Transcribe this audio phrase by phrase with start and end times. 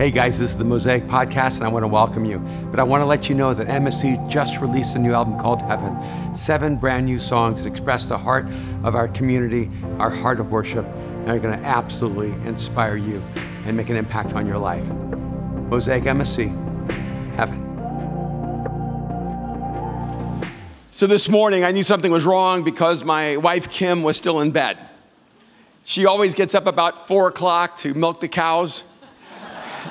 [0.00, 2.38] Hey guys, this is the Mosaic Podcast, and I want to welcome you.
[2.70, 5.60] But I want to let you know that MSC just released a new album called
[5.60, 5.94] Heaven.
[6.34, 8.46] Seven brand new songs that express the heart
[8.82, 9.68] of our community,
[9.98, 13.22] our heart of worship, and are going to absolutely inspire you
[13.66, 14.88] and make an impact on your life.
[15.68, 16.48] Mosaic MSC,
[17.34, 17.60] Heaven.
[20.92, 24.50] So this morning, I knew something was wrong because my wife Kim was still in
[24.50, 24.78] bed.
[25.84, 28.82] She always gets up about four o'clock to milk the cows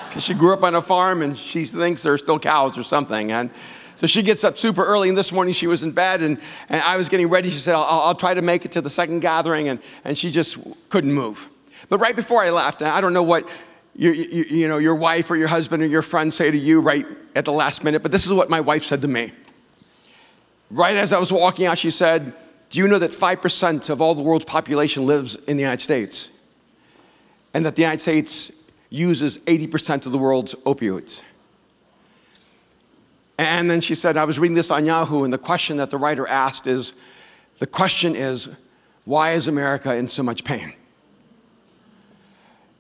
[0.10, 3.32] because she grew up on a farm and she thinks there's still cows or something.
[3.32, 3.50] And
[3.96, 6.82] so she gets up super early, and this morning she was in bed, and, and
[6.82, 7.50] I was getting ready.
[7.50, 10.32] She said, I'll, I'll try to make it to the second gathering, and, and she
[10.32, 11.50] just couldn't move.
[11.90, 13.48] But right before I left, I don't know what
[13.96, 16.80] your, you, you know, your wife or your husband or your friend say to you
[16.80, 19.34] right at the last minute, but this is what my wife said to me.
[20.72, 22.34] Right as I was walking out, she said,
[22.70, 26.30] Do you know that 5% of all the world's population lives in the United States?
[27.54, 28.52] And that the United States
[28.90, 31.22] uses 80% of the world's opioids.
[33.38, 35.98] And then she said, I was reading this on Yahoo, and the question that the
[35.98, 36.94] writer asked is
[37.60, 38.50] the question is,
[39.06, 40.74] why is America in so much pain?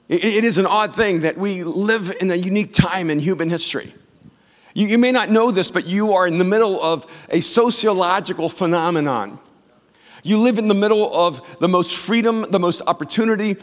[0.09, 3.93] it is an odd thing that we live in a unique time in human history.
[4.73, 8.49] You, you may not know this, but you are in the middle of a sociological
[8.49, 9.39] phenomenon.
[10.23, 13.55] You live in the middle of the most freedom, the most opportunity,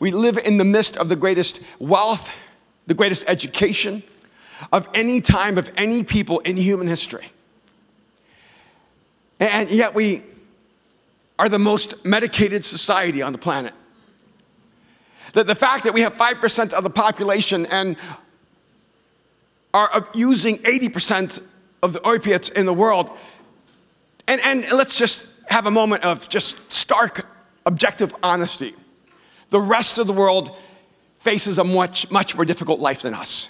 [0.00, 2.30] we live in the midst of the greatest wealth,
[2.86, 4.02] the greatest education
[4.72, 7.26] of any time, of any people in human history.
[9.40, 10.22] And yet we
[11.38, 13.74] are the most medicated society on the planet.
[15.32, 17.96] The, the fact that we have 5% of the population and
[19.74, 21.42] are using 80%
[21.82, 23.10] of the opiates in the world.
[24.26, 27.26] And, and let's just have a moment of just stark
[27.66, 28.74] objective honesty
[29.50, 30.54] the rest of the world
[31.18, 33.48] faces a much, much more difficult life than us.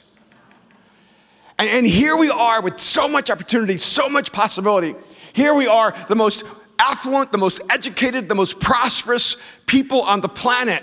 [1.59, 4.95] And, and here we are with so much opportunity, so much possibility.
[5.33, 6.45] Here we are, the most
[6.79, 10.83] affluent, the most educated, the most prosperous people on the planet.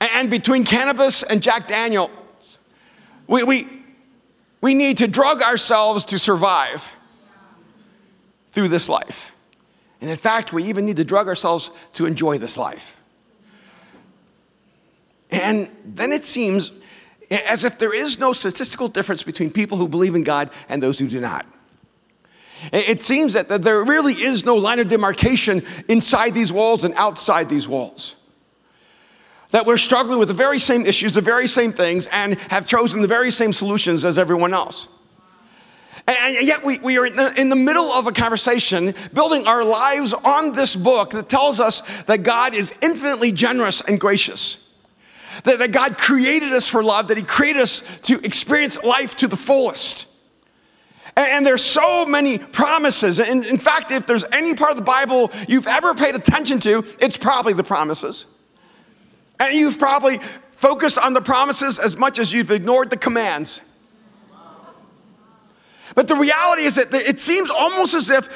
[0.00, 2.10] And between cannabis and Jack Daniels,
[3.26, 3.68] we, we,
[4.60, 6.86] we need to drug ourselves to survive
[8.48, 9.32] through this life.
[10.00, 12.96] And in fact, we even need to drug ourselves to enjoy this life.
[15.32, 16.70] And then it seems
[17.30, 20.98] as if there is no statistical difference between people who believe in God and those
[20.98, 21.46] who do not.
[22.70, 27.48] It seems that there really is no line of demarcation inside these walls and outside
[27.48, 28.14] these walls.
[29.50, 33.00] That we're struggling with the very same issues, the very same things, and have chosen
[33.00, 34.86] the very same solutions as everyone else.
[36.06, 39.64] And yet, we, we are in the, in the middle of a conversation, building our
[39.64, 44.61] lives on this book that tells us that God is infinitely generous and gracious.
[45.44, 49.28] That, that God created us for love, that He created us to experience life to
[49.28, 50.06] the fullest.
[51.16, 53.18] And, and there's so many promises.
[53.18, 56.84] And in fact, if there's any part of the Bible you've ever paid attention to,
[57.00, 58.26] it's probably the promises.
[59.40, 60.20] And you've probably
[60.52, 63.60] focused on the promises as much as you've ignored the commands.
[65.94, 68.28] But the reality is that it seems almost as if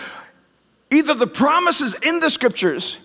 [0.91, 2.99] either the promises in the scriptures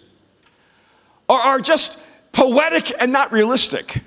[1.29, 1.97] are just
[2.31, 4.01] poetic and not realistic.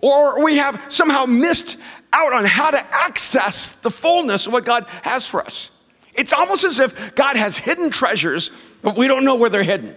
[0.00, 1.78] Or we have somehow missed
[2.12, 5.70] out on how to access the fullness of what God has for us.
[6.14, 8.50] It's almost as if God has hidden treasures,
[8.82, 9.94] but we don't know where they're hidden.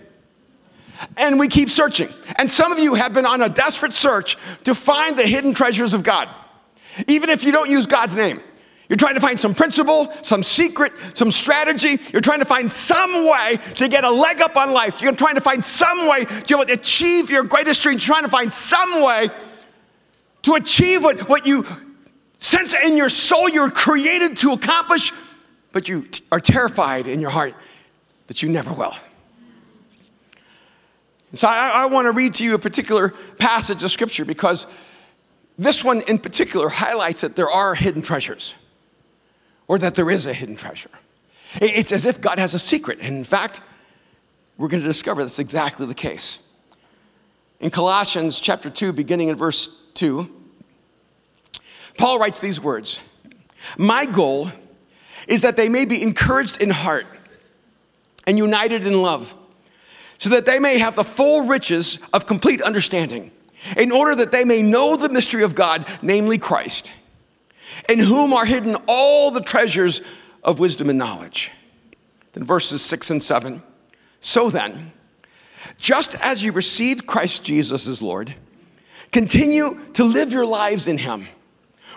[1.15, 2.09] And we keep searching.
[2.35, 5.93] And some of you have been on a desperate search to find the hidden treasures
[5.93, 6.27] of God,
[7.07, 8.41] even if you don't use God's name.
[8.89, 11.99] You're trying to find some principle, some secret, some strategy.
[12.11, 14.99] You're trying to find some way to get a leg up on life.
[14.99, 18.05] You're trying to find some way to achieve your greatest dreams.
[18.05, 19.29] You're trying to find some way
[20.41, 21.67] to achieve what, what you
[22.39, 25.11] sense in your soul you're created to accomplish,
[25.71, 27.53] but you t- are terrified in your heart
[28.25, 28.95] that you never will.
[31.35, 34.65] so I, I want to read to you a particular passage of scripture because
[35.59, 38.55] this one in particular highlights that there are hidden treasures
[39.69, 40.89] or that there is a hidden treasure.
[41.61, 42.99] It's as if God has a secret.
[43.01, 43.61] And in fact,
[44.57, 46.39] we're going to discover that's exactly the case.
[47.61, 50.29] In Colossians chapter 2, beginning in verse 2,
[51.97, 52.99] Paul writes these words
[53.77, 54.49] My goal
[55.27, 57.05] is that they may be encouraged in heart
[58.25, 59.35] and united in love,
[60.17, 63.31] so that they may have the full riches of complete understanding,
[63.77, 66.91] in order that they may know the mystery of God, namely Christ
[67.87, 70.01] in whom are hidden all the treasures
[70.43, 71.51] of wisdom and knowledge.
[72.33, 73.63] Then verses six and seven.
[74.19, 74.93] So then,
[75.77, 78.35] just as you received Christ Jesus as Lord,
[79.11, 81.27] Continue to live your lives in Him,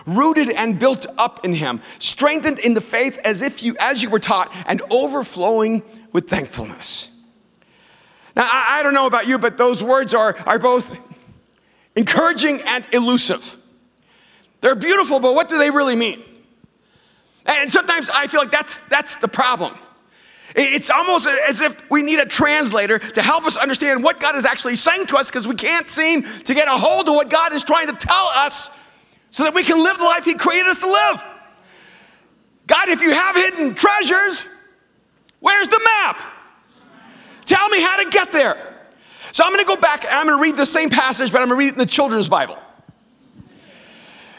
[0.05, 4.09] rooted and built up in Him, strengthened in the faith as if you, as you
[4.09, 7.09] were taught, and overflowing with thankfulness.
[8.35, 10.97] Now, I, I don't know about you, but those words are, are both
[11.95, 13.57] encouraging and elusive.
[14.63, 16.23] They're beautiful, but what do they really mean?
[17.45, 19.77] And sometimes I feel like that's, that's the problem.
[20.55, 24.45] It's almost as if we need a translator to help us understand what God is
[24.45, 27.51] actually saying to us because we can't seem to get a hold of what God
[27.51, 28.69] is trying to tell us
[29.31, 31.21] so that we can live the life He created us to live.
[32.65, 34.45] God, if you have hidden treasures,
[35.41, 36.21] where's the map?
[37.43, 38.55] Tell me how to get there.
[39.33, 41.41] So I'm going to go back and I'm going to read the same passage, but
[41.41, 42.57] I'm going to read it in the children's Bible.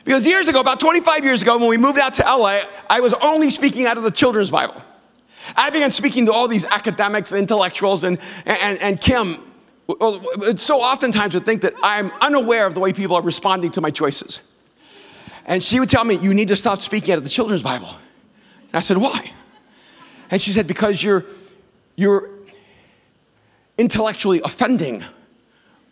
[0.05, 3.15] Because years ago, about 25 years ago, when we moved out to LA, I was
[3.15, 4.83] only speaking out of the children's Bible.
[5.57, 9.39] I began speaking to all these academics, intellectuals, and, and, and Kim
[10.57, 13.91] so oftentimes would think that I'm unaware of the way people are responding to my
[13.91, 14.41] choices.
[15.45, 17.89] And she would tell me, You need to stop speaking out of the children's Bible.
[17.89, 19.31] And I said, Why?
[20.31, 21.27] And she said, Because you're,
[21.97, 22.31] you're
[23.77, 25.05] intellectually offending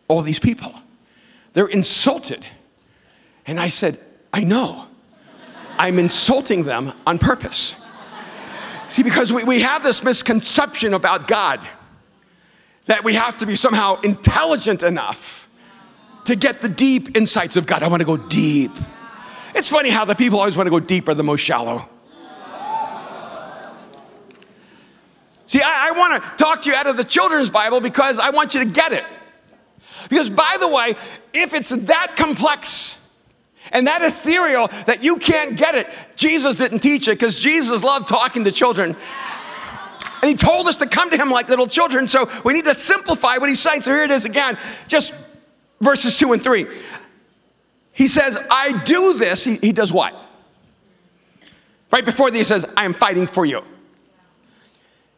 [0.08, 0.74] all these people.
[1.52, 2.44] They're insulted.
[3.46, 3.98] And I said,
[4.32, 4.86] I know.
[5.78, 7.74] I'm insulting them on purpose.
[8.88, 11.60] See, because we, we have this misconception about God
[12.86, 15.48] that we have to be somehow intelligent enough
[16.24, 17.82] to get the deep insights of God.
[17.82, 18.72] I want to go deep.
[19.54, 21.88] It's funny how the people always want to go deeper, the most shallow.
[25.46, 28.30] See, I, I want to talk to you out of the children's Bible because I
[28.30, 29.04] want you to get it.
[30.08, 30.94] Because, by the way,
[31.32, 32.96] if it's that complex,
[33.72, 38.08] and that ethereal that you can't get it, Jesus didn't teach it because Jesus loved
[38.08, 38.96] talking to children.
[40.22, 42.06] And he told us to come to him like little children.
[42.06, 43.80] So we need to simplify what he's saying.
[43.80, 45.12] So here it is again, just
[45.80, 46.66] verses two and three.
[47.92, 49.42] He says, I do this.
[49.42, 50.16] He, he does what?
[51.90, 53.60] Right before this, he says, I am fighting for you.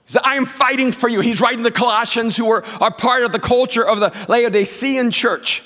[0.07, 1.21] He said, I am fighting for you.
[1.21, 5.63] He's writing the Colossians who are part of the culture of the Laodicean church.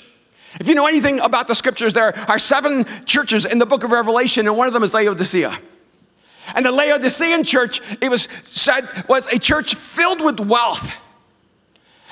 [0.59, 3.91] If you know anything about the scriptures, there are seven churches in the book of
[3.91, 5.57] Revelation, and one of them is Laodicea.
[6.55, 10.97] And the Laodicean church, it was said, was a church filled with wealth.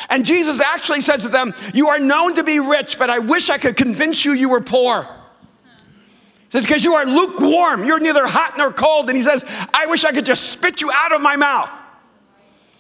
[0.10, 3.50] And Jesus actually says to them, You are known to be rich, but I wish
[3.50, 5.04] I could convince you you were poor.
[5.04, 9.10] He says, Because you are lukewarm, you're neither hot nor cold.
[9.10, 9.44] And he says,
[9.74, 11.72] I wish I could just spit you out of my mouth.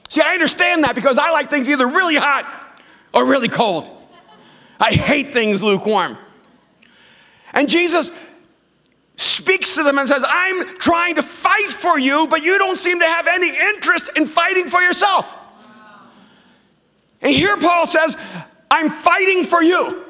[0.09, 2.45] See, I understand that because I like things either really hot
[3.13, 3.89] or really cold.
[4.79, 6.17] I hate things lukewarm.
[7.53, 8.11] And Jesus
[9.15, 12.99] speaks to them and says, I'm trying to fight for you, but you don't seem
[12.99, 15.35] to have any interest in fighting for yourself.
[17.21, 18.15] And here Paul says,
[18.69, 20.03] I'm fighting for you.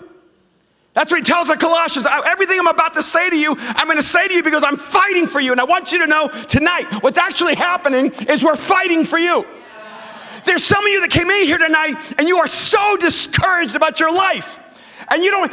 [0.94, 2.08] That's what he tells the Colossians.
[2.08, 4.78] Everything I'm about to say to you, I'm going to say to you because I'm
[4.78, 5.52] fighting for you.
[5.52, 9.46] And I want you to know tonight what's actually happening is we're fighting for you.
[10.48, 14.00] There's some of you that came in here tonight and you are so discouraged about
[14.00, 14.58] your life
[15.12, 15.52] and you don't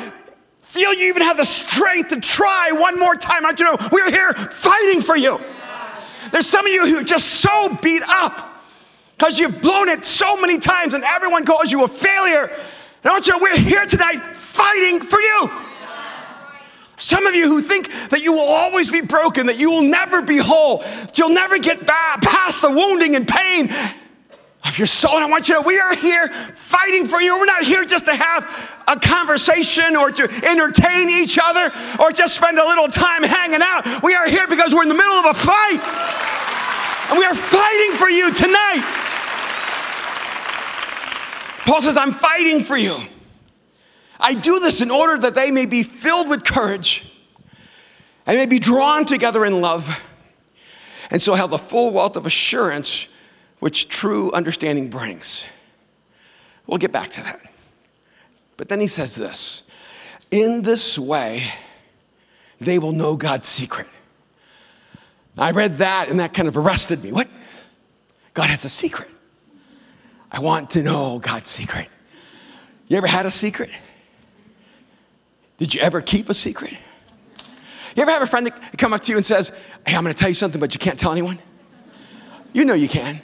[0.62, 3.44] feel you even have the strength to try one more time.
[3.44, 5.41] I you know we're here fighting for you.
[6.31, 8.62] There's some of you who are just so beat up
[9.19, 12.44] because you've blown it so many times and everyone calls you a failure.
[12.44, 12.56] And
[13.05, 15.51] I want you to know we're here tonight fighting for you.
[16.98, 20.22] Some of you who think that you will always be broken, that you will never
[20.22, 23.72] be whole, that you'll never get past the wounding and pain
[24.74, 25.14] of your soul.
[25.14, 27.38] And I want you to, we are here fighting for you.
[27.38, 32.34] We're not here just to have a conversation or to entertain each other or just
[32.34, 34.02] spend a little time hanging out.
[34.02, 35.81] We are here because we're in the middle of a fight.
[37.10, 38.82] And we are fighting for you tonight.
[41.66, 42.98] Paul says, I'm fighting for you.
[44.19, 47.10] I do this in order that they may be filled with courage
[48.26, 50.00] and may be drawn together in love
[51.10, 53.06] and so have the full wealth of assurance
[53.65, 55.47] which true understanding brings.
[56.67, 57.41] We'll get back to that.
[58.59, 59.63] But then he says this
[60.31, 61.51] In this way,
[62.61, 63.87] they will know God's secret.
[65.39, 67.11] I read that and that kind of arrested me.
[67.11, 67.27] What?
[68.35, 69.09] God has a secret.
[70.31, 71.89] I want to know God's secret.
[72.89, 73.71] You ever had a secret?
[75.56, 76.75] Did you ever keep a secret?
[77.97, 79.53] You ever have a friend that come up to you and says,
[79.87, 81.39] Hey, I'm gonna tell you something, but you can't tell anyone?
[82.53, 83.23] You know you can.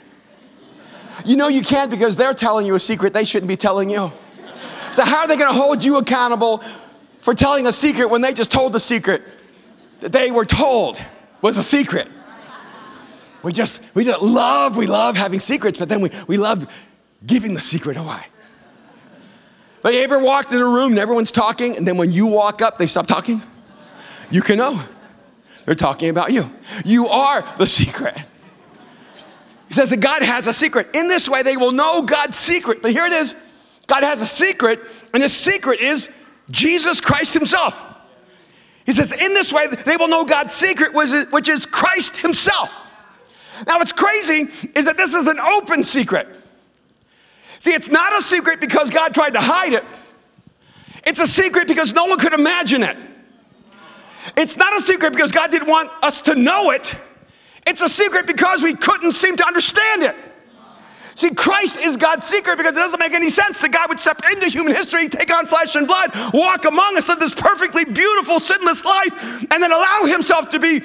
[1.25, 4.11] You know you can't because they're telling you a secret they shouldn't be telling you.
[4.93, 6.63] So, how are they going to hold you accountable
[7.19, 9.23] for telling a secret when they just told the secret
[10.01, 11.01] that they were told
[11.41, 12.07] was a secret?
[13.43, 16.71] We just, we just love, we love having secrets, but then we, we love
[17.25, 18.21] giving the secret away.
[19.81, 22.61] But you ever walked in a room and everyone's talking, and then when you walk
[22.61, 23.41] up, they stop talking?
[24.29, 24.81] You can know.
[25.65, 26.51] They're talking about you.
[26.85, 28.15] You are the secret.
[29.71, 30.89] He says that God has a secret.
[30.93, 32.81] In this way, they will know God's secret.
[32.81, 33.33] But here it is
[33.87, 34.81] God has a secret,
[35.13, 36.09] and the secret is
[36.49, 37.81] Jesus Christ Himself.
[38.85, 42.69] He says, in this way, they will know God's secret, which is Christ Himself.
[43.65, 46.27] Now, what's crazy is that this is an open secret.
[47.59, 49.85] See, it's not a secret because God tried to hide it,
[51.05, 52.97] it's a secret because no one could imagine it.
[54.35, 56.93] It's not a secret because God didn't want us to know it,
[57.65, 60.15] it's a secret because we couldn't seem to understand it.
[61.15, 64.21] See, Christ is God's secret because it doesn't make any sense that God would step
[64.31, 68.39] into human history, take on flesh and blood, walk among us, live this perfectly beautiful,
[68.39, 70.81] sinless life, and then allow himself to be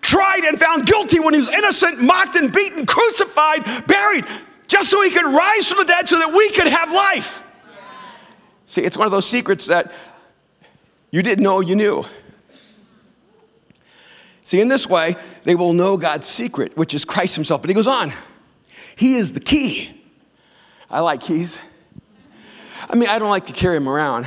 [0.00, 4.24] tried and found guilty when he's innocent, mocked and beaten, crucified, buried,
[4.66, 7.42] just so he could rise from the dead so that we could have life.
[8.66, 9.92] See, it's one of those secrets that
[11.10, 12.04] you didn't know you knew.
[14.46, 17.62] See, in this way, they will know God's secret, which is Christ Himself.
[17.62, 18.12] But He goes on.
[18.94, 19.90] He is the key.
[20.88, 21.58] I like keys.
[22.88, 24.24] I mean, I don't like to carry them around,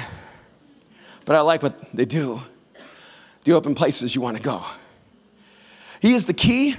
[1.24, 2.42] but I like what they do.
[3.46, 4.62] They open places you want to go.
[6.02, 6.76] He is the key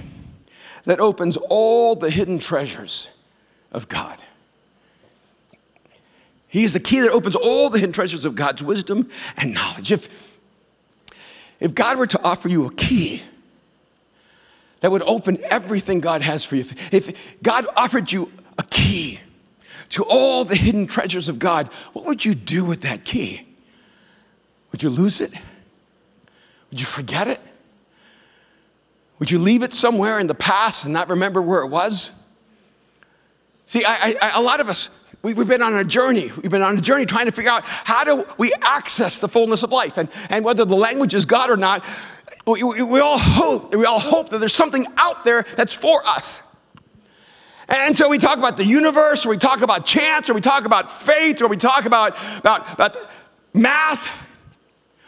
[0.85, 3.09] that opens all the hidden treasures
[3.71, 4.21] of God.
[6.47, 9.91] He is the key that opens all the hidden treasures of God's wisdom and knowledge.
[9.91, 10.29] If,
[11.59, 13.23] if God were to offer you a key
[14.81, 16.65] that would open everything God has for you.
[16.91, 19.19] If God offered you a key
[19.89, 23.47] to all the hidden treasures of God, what would you do with that key?
[24.71, 25.31] Would you lose it?
[26.69, 27.39] Would you forget it?
[29.19, 32.11] Would you leave it somewhere in the past and not remember where it was?
[33.67, 34.89] See, I, I, a lot of us,
[35.21, 36.31] we've been on a journey.
[36.41, 39.61] We've been on a journey trying to figure out how do we access the fullness
[39.61, 39.97] of life.
[39.97, 41.85] And, and whether the language is God or not,
[42.45, 46.41] we, we, all hope, we all hope that there's something out there that's for us.
[47.69, 50.65] And so we talk about the universe, or we talk about chance, or we talk
[50.65, 52.97] about faith, or we talk about, about, about
[53.53, 54.05] math.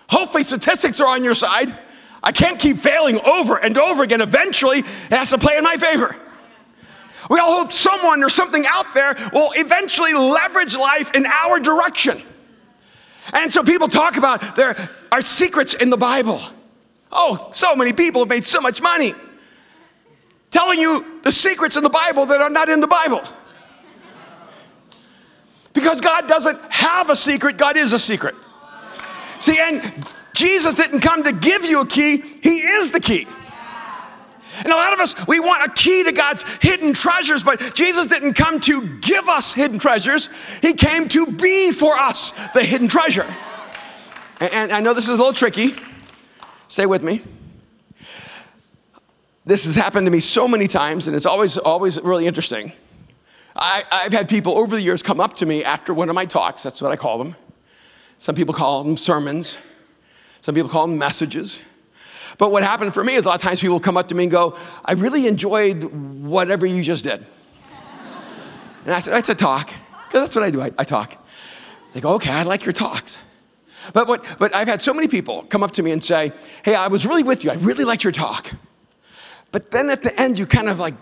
[0.07, 1.77] Hopefully, statistics are on your side.
[2.23, 4.21] I can't keep failing over and over again.
[4.21, 6.15] Eventually, it has to play in my favor.
[7.29, 12.21] We all hope someone or something out there will eventually leverage life in our direction.
[13.33, 16.41] And so people talk about there are secrets in the Bible.
[17.13, 19.13] Oh, so many people have made so much money
[20.49, 23.21] telling you the secrets in the Bible that are not in the Bible.
[25.73, 28.35] Because God doesn't have a secret, God is a secret.
[29.39, 29.81] See, and
[30.33, 33.27] Jesus didn't come to give you a key, He is the key.
[34.59, 38.07] And a lot of us, we want a key to God's hidden treasures, but Jesus
[38.07, 40.29] didn't come to give us hidden treasures.
[40.61, 43.25] He came to be for us the hidden treasure.
[44.39, 45.73] And, I know this is a little tricky.
[46.73, 47.21] Stay with me.
[49.45, 52.71] This has happened to me so many times, and it's always, always really interesting.
[53.55, 56.25] I, I've had people over the years come up to me after one of my
[56.25, 57.35] talks, that's what I call them.
[58.17, 59.55] Some people call them sermons,
[60.41, 61.59] some people call them messages.
[62.39, 64.23] But what happened for me is a lot of times people come up to me
[64.23, 67.23] and go, I really enjoyed whatever you just did.
[68.85, 69.67] and I said, That's a talk,
[70.07, 71.23] because that's what I do, I, I talk.
[71.93, 73.19] They go, Okay, I like your talks.
[73.91, 74.07] But,
[74.39, 76.31] but, I've had so many people come up to me and say,
[76.63, 77.51] Hey, I was really with you.
[77.51, 78.51] I really liked your talk.
[79.51, 80.95] But then at the end, you kind of like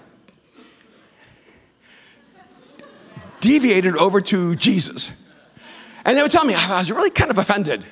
[3.40, 5.12] deviated over to Jesus.
[6.06, 7.86] And they would tell me, I was really kind of offended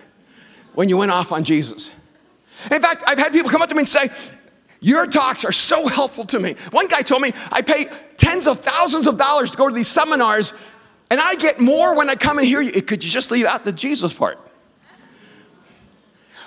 [0.74, 1.92] when you went off on Jesus.
[2.72, 4.10] In fact, I've had people come up to me and say,
[4.80, 6.56] Your talks are so helpful to me.
[6.72, 9.88] One guy told me, I pay tens of thousands of dollars to go to these
[9.88, 10.54] seminars,
[11.12, 12.82] and I get more when I come and hear you.
[12.82, 14.40] Could you just leave out the Jesus part?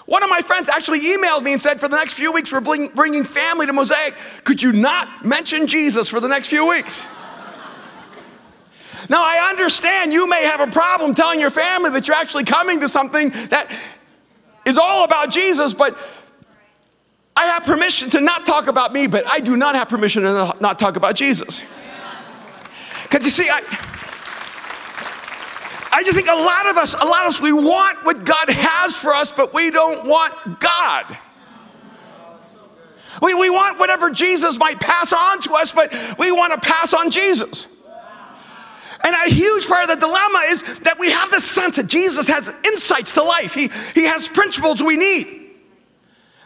[0.07, 2.61] One of my friends actually emailed me and said, For the next few weeks, we're
[2.61, 4.15] bringing family to Mosaic.
[4.45, 7.03] Could you not mention Jesus for the next few weeks?
[9.09, 12.81] Now, I understand you may have a problem telling your family that you're actually coming
[12.81, 13.71] to something that
[14.65, 15.99] is all about Jesus, but
[17.37, 20.55] I have permission to not talk about me, but I do not have permission to
[20.61, 21.63] not talk about Jesus.
[23.03, 23.89] Because you see, I.
[25.93, 28.49] I just think a lot of us, a lot of us, we want what God
[28.49, 31.19] has for us, but we don't want God.
[33.21, 36.95] We, we want whatever Jesus might pass on to us, but we want to pass
[36.95, 37.67] on Jesus.
[39.05, 42.27] And a huge part of the dilemma is that we have this sense that Jesus
[42.29, 45.42] has insights to life, He, he has principles we need.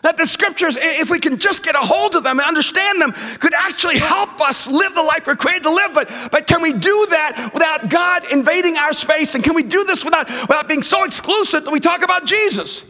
[0.03, 3.13] That the scriptures, if we can just get a hold of them and understand them,
[3.41, 5.93] could actually help us live the life we're created to live.
[5.95, 9.35] But, but can we do that without God invading our space?
[9.35, 12.85] And can we do this without, without being so exclusive that we talk about Jesus?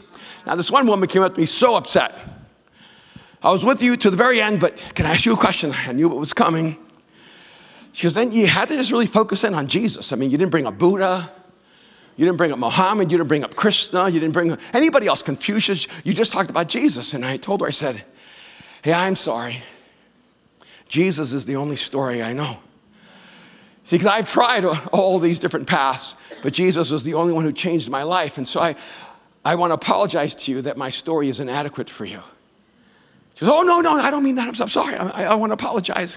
[0.47, 2.15] Now, this one woman came up to me so upset.
[3.43, 5.73] I was with you to the very end, but can I ask you a question?
[5.73, 6.77] I knew what was coming.
[7.93, 10.13] She goes, then you had to just really focus in on Jesus.
[10.13, 11.31] I mean, you didn't bring a Buddha.
[12.17, 13.13] You didn't bring up Muhammad.
[13.13, 14.09] You didn't bring up Krishna.
[14.09, 15.87] You didn't bring up anybody else, Confucius.
[16.03, 17.13] You just talked about Jesus.
[17.13, 18.05] And I told her, I said,
[18.83, 19.63] Hey, I'm sorry.
[20.89, 22.59] Jesus is the only story I know.
[23.85, 27.53] See, because I've tried all these different paths, but Jesus was the only one who
[27.53, 28.39] changed my life.
[28.39, 28.77] And so I,
[29.45, 32.23] I want to apologize to you that my story is inadequate for you.
[33.35, 34.49] She goes, Oh, no, no, I don't mean that.
[34.49, 34.97] I'm, I'm sorry.
[34.97, 36.17] I, I, want to apologize.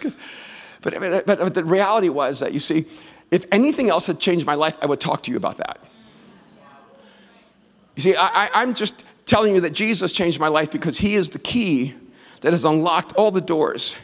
[0.81, 2.85] But, but, but the reality was that, you see,
[3.31, 5.79] if anything else had changed my life, I would talk to you about that.
[7.99, 11.31] You see, I, am just telling you that Jesus changed my life because he is
[11.31, 11.93] the key
[12.39, 13.97] that has unlocked all the doors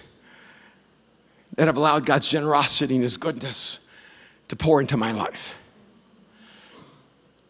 [1.55, 3.79] that have allowed God's generosity and his goodness
[4.49, 5.55] to pour into my life.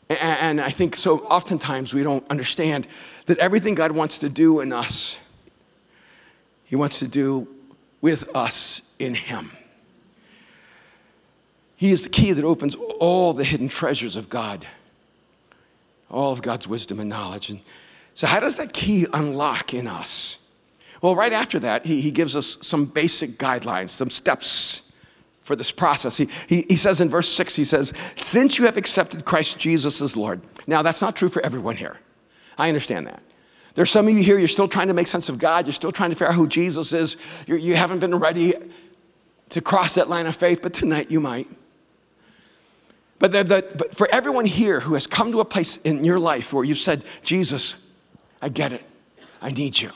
[0.07, 2.87] And I think so oftentimes we don't understand
[3.25, 5.17] that everything God wants to do in us,
[6.63, 7.47] he wants to do
[8.01, 9.51] with us in him.
[11.75, 14.67] He is the key that opens all the hidden treasures of God,
[16.09, 17.49] all of God's wisdom and knowledge.
[17.49, 17.61] And
[18.13, 20.37] so, how does that key unlock in us?
[21.01, 24.81] Well, right after that, he, he gives us some basic guidelines, some steps
[25.43, 26.17] for this process.
[26.17, 30.01] He, he, he says in verse 6, he says, Since you have accepted Christ Jesus
[30.01, 30.41] as Lord.
[30.65, 31.97] Now, that's not true for everyone here.
[32.57, 33.21] I understand that.
[33.75, 35.67] There's some of you here, you're still trying to make sense of God.
[35.67, 37.17] You're still trying to figure out who Jesus is.
[37.45, 38.53] You're, you have not been ready
[39.49, 41.47] to cross that line of faith, but tonight you might.
[43.19, 46.19] But, the, the, but for everyone here who has come to a place in your
[46.19, 47.75] life where you've said, Jesus,
[48.41, 48.83] I get it.
[49.41, 49.91] I need you.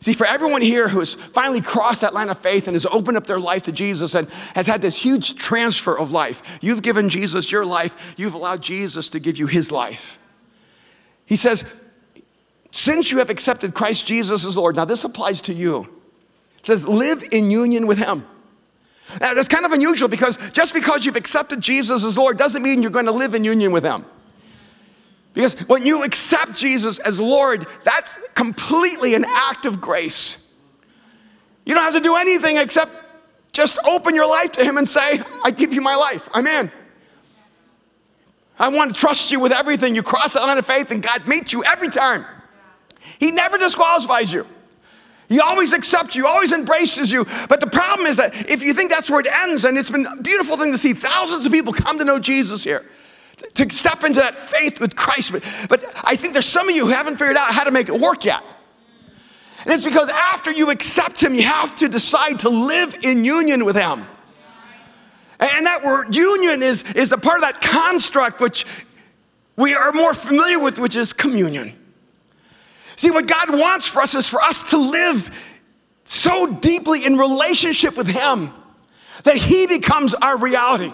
[0.00, 3.16] See, for everyone here who has finally crossed that line of faith and has opened
[3.16, 7.08] up their life to Jesus and has had this huge transfer of life, you've given
[7.08, 10.18] Jesus your life, you've allowed Jesus to give you his life.
[11.26, 11.64] He says,
[12.70, 15.88] since you have accepted Christ Jesus as Lord, now this applies to you.
[16.58, 18.26] It says, live in union with him.
[19.20, 22.82] Now, that's kind of unusual because just because you've accepted Jesus as Lord doesn't mean
[22.82, 24.04] you're going to live in union with Him.
[25.34, 30.36] Because when you accept Jesus as Lord, that's completely an act of grace.
[31.64, 32.92] You don't have to do anything except
[33.52, 36.28] just open your life to Him and say, I give you my life.
[36.32, 36.70] I'm in.
[38.58, 39.94] I want to trust you with everything.
[39.94, 42.26] You cross the line of faith, and God meets you every time.
[43.18, 44.46] He never disqualifies you.
[45.28, 47.26] He always accepts you, always embraces you.
[47.48, 50.06] But the problem is that if you think that's where it ends, and it's been
[50.06, 52.84] a beautiful thing to see thousands of people come to know Jesus here,
[53.54, 55.32] to step into that faith with Christ.
[55.68, 58.00] But, I think there's some of you who haven't figured out how to make it
[58.00, 58.42] work yet.
[59.64, 63.64] And it's because after you accept Him, you have to decide to live in union
[63.64, 64.06] with Him.
[65.40, 68.66] And that word union is, is the part of that construct which
[69.56, 71.77] we are more familiar with, which is communion.
[72.98, 75.30] See, what God wants for us is for us to live
[76.02, 78.52] so deeply in relationship with Him
[79.22, 80.92] that He becomes our reality.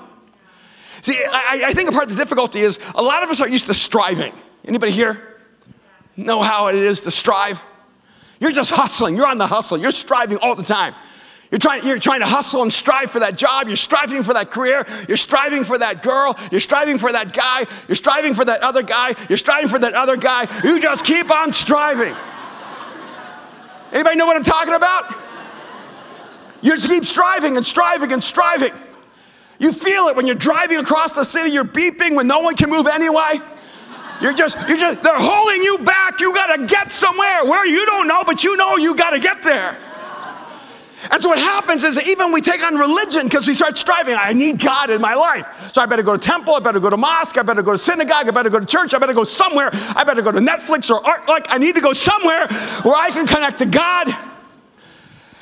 [1.00, 3.48] See, I, I, think a part of the difficulty is a lot of us are
[3.48, 4.34] used to striving.
[4.66, 5.38] Anybody here
[6.14, 7.62] know how it is to strive?
[8.38, 9.16] You're just hustling.
[9.16, 9.78] You're on the hustle.
[9.78, 10.94] You're striving all the time.
[11.54, 13.68] You're trying, you're trying to hustle and strive for that job.
[13.68, 14.84] You're striving for that career.
[15.06, 16.36] You're striving for that girl.
[16.50, 17.66] You're striving for that guy.
[17.86, 19.14] You're striving for that other guy.
[19.28, 20.48] You're striving for that other guy.
[20.64, 22.12] You just keep on striving.
[23.92, 25.14] Anybody know what I'm talking about?
[26.60, 28.72] You just keep striving and striving and striving.
[29.60, 32.68] You feel it when you're driving across the city, you're beeping when no one can
[32.68, 33.40] move anyway.
[34.20, 36.18] You're just, you're just, they're holding you back.
[36.18, 39.78] You gotta get somewhere where you don't know, but you know you gotta get there.
[41.10, 44.14] And so what happens is even we take on religion because we start striving.
[44.14, 45.72] I need God in my life.
[45.72, 47.78] So I better go to temple, I better go to mosque, I better go to
[47.78, 49.70] synagogue, I better go to church, I better go somewhere.
[49.72, 51.28] I better go to Netflix or art.
[51.28, 52.48] Like I need to go somewhere
[52.82, 54.14] where I can connect to God.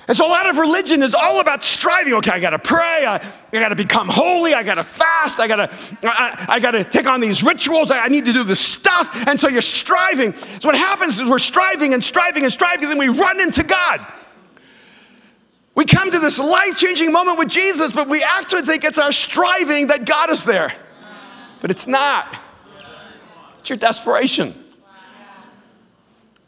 [0.09, 2.15] And so a lot of religion is all about striving.
[2.15, 3.17] Okay, I gotta pray, I,
[3.53, 5.73] I gotta become holy, I gotta fast, I gotta,
[6.03, 9.09] I, I, gotta take on these rituals, I, need to do this stuff.
[9.29, 10.35] And so you're striving.
[10.35, 13.63] So what happens is we're striving and striving and striving, and then we run into
[13.63, 14.05] God.
[15.75, 19.13] We come to this life changing moment with Jesus, but we actually think it's our
[19.13, 20.73] striving that got us there.
[21.61, 22.27] But it's not,
[23.59, 24.55] it's your desperation.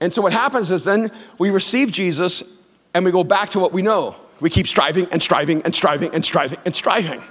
[0.00, 2.42] And so what happens is then we receive Jesus
[2.92, 4.16] and we go back to what we know.
[4.40, 7.22] We keep striving and striving and striving and striving and striving.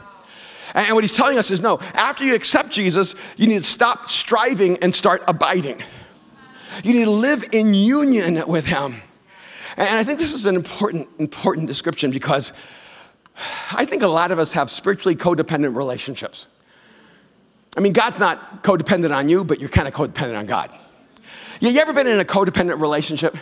[0.74, 4.10] And what he's telling us is no, after you accept Jesus, you need to stop
[4.10, 5.84] striving and start abiding.
[6.84, 9.03] You need to live in union with Him.
[9.78, 12.52] And I think this is an important, important description because
[13.72, 16.48] I think a lot of us have spiritually codependent relationships.
[17.76, 20.70] I mean, God's not codependent on you, but you're kind of codependent on God.
[21.60, 23.36] You, you ever been in a codependent relationship?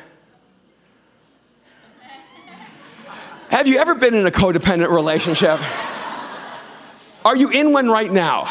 [3.49, 5.59] Have you ever been in a codependent relationship?
[7.25, 8.49] Are you in one right now?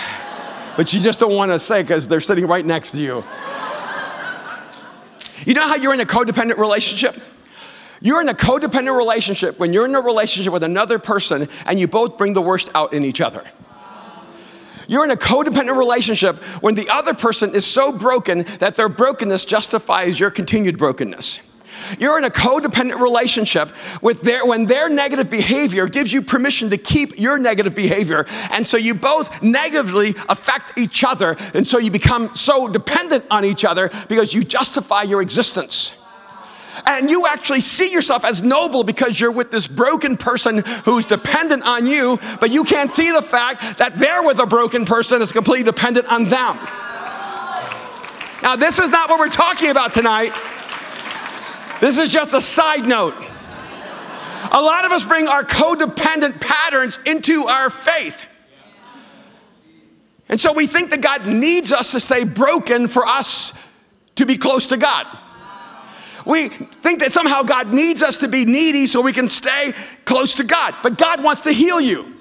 [0.77, 3.25] But you just don't want to say because they're sitting right next to you.
[5.47, 7.17] You know how you're in a codependent relationship?
[8.01, 11.87] You're in a codependent relationship when you're in a relationship with another person and you
[11.87, 13.45] both bring the worst out in each other.
[14.89, 19.45] You're in a codependent relationship when the other person is so broken that their brokenness
[19.45, 21.41] justifies your continued brokenness.
[21.99, 23.71] You're in a codependent relationship
[24.03, 28.27] with their, when their negative behavior gives you permission to keep your negative behavior.
[28.51, 31.37] And so you both negatively affect each other.
[31.55, 35.93] And so you become so dependent on each other because you justify your existence.
[36.87, 41.63] And you actually see yourself as noble because you're with this broken person who's dependent
[41.65, 45.33] on you, but you can't see the fact that they're with a broken person that's
[45.33, 46.57] completely dependent on them.
[48.43, 50.33] Now, this is not what we're talking about tonight.
[51.81, 53.15] This is just a side note.
[54.53, 58.21] A lot of us bring our codependent patterns into our faith.
[60.29, 63.53] And so we think that God needs us to stay broken for us
[64.17, 65.07] to be close to God.
[66.27, 69.73] We think that somehow God needs us to be needy so we can stay
[70.05, 70.75] close to God.
[70.83, 72.17] But God wants to heal you.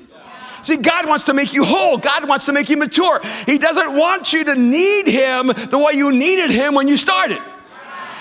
[0.62, 1.98] See, God wants to make you whole.
[1.98, 3.22] God wants to make you mature.
[3.46, 7.42] He doesn't want you to need Him the way you needed Him when you started.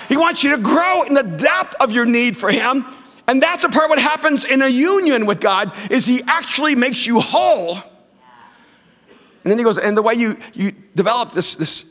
[0.09, 2.87] He wants you to grow in the depth of your need for Him.
[3.27, 7.07] And that's a part what happens in a union with God is He actually makes
[7.07, 7.75] you whole.
[7.75, 11.85] And then He goes, and the way you, you develop this, this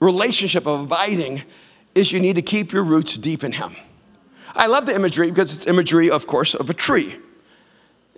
[0.00, 1.42] relationship of abiding
[1.94, 3.76] is you need to keep your roots deep in Him.
[4.54, 7.16] I love the imagery because it's imagery, of course, of a tree.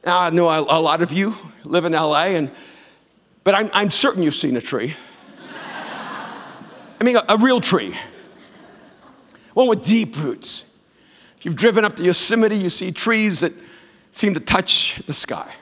[0.05, 2.51] Now, I know a lot of you live in LA, and,
[3.43, 4.95] but I'm, I'm certain you've seen a tree.
[6.99, 7.97] I mean, a, a real tree,
[9.55, 10.65] one with deep roots.
[11.39, 13.53] If you've driven up to Yosemite, you see trees that
[14.13, 15.55] seem to touch the sky.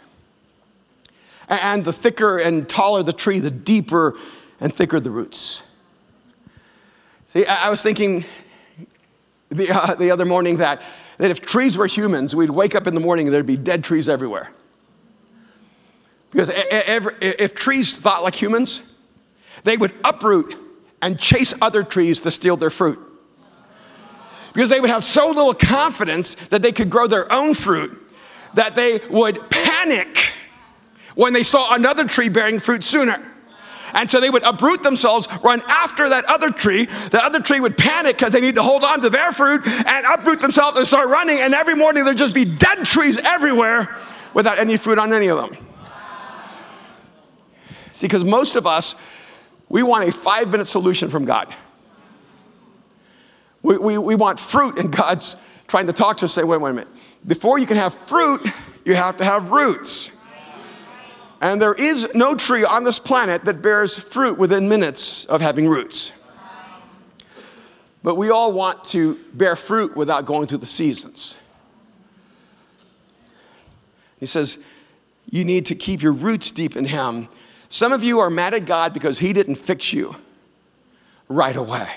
[1.48, 4.16] And the thicker and taller the tree, the deeper
[4.60, 5.62] and thicker the roots.
[7.34, 8.24] See, I was thinking
[9.48, 10.80] the, uh, the other morning that,
[11.18, 13.82] that if trees were humans, we'd wake up in the morning and there'd be dead
[13.82, 14.50] trees everywhere.
[16.30, 18.82] Because every, if trees thought like humans,
[19.64, 20.54] they would uproot
[21.02, 23.00] and chase other trees to steal their fruit.
[24.52, 28.00] Because they would have so little confidence that they could grow their own fruit
[28.54, 30.30] that they would panic
[31.16, 33.33] when they saw another tree bearing fruit sooner.
[33.94, 36.86] And so they would uproot themselves, run after that other tree.
[36.86, 40.06] The other tree would panic because they need to hold on to their fruit and
[40.06, 41.40] uproot themselves and start running.
[41.40, 43.96] And every morning there'd just be dead trees everywhere
[44.34, 45.56] without any fruit on any of them.
[47.92, 48.96] See, because most of us,
[49.68, 51.54] we want a five minute solution from God.
[53.62, 55.36] We, we, we want fruit, and God's
[55.68, 56.88] trying to talk to us, say, wait, wait a minute.
[57.26, 58.44] Before you can have fruit,
[58.84, 60.10] you have to have roots.
[61.40, 65.68] And there is no tree on this planet that bears fruit within minutes of having
[65.68, 66.12] roots.
[68.02, 71.36] But we all want to bear fruit without going through the seasons.
[74.20, 74.58] He says,
[75.30, 77.28] You need to keep your roots deep in Him.
[77.68, 80.16] Some of you are mad at God because He didn't fix you
[81.28, 81.90] right away.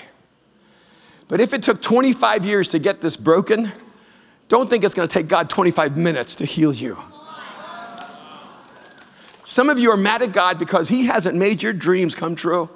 [1.28, 3.70] But if it took 25 years to get this broken,
[4.48, 6.98] don't think it's going to take God 25 minutes to heal you.
[9.58, 12.70] Some of you are mad at God because He hasn't made your dreams come true.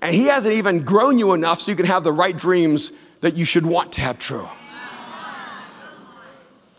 [0.00, 3.34] And He hasn't even grown you enough so you can have the right dreams that
[3.34, 4.48] you should want to have true.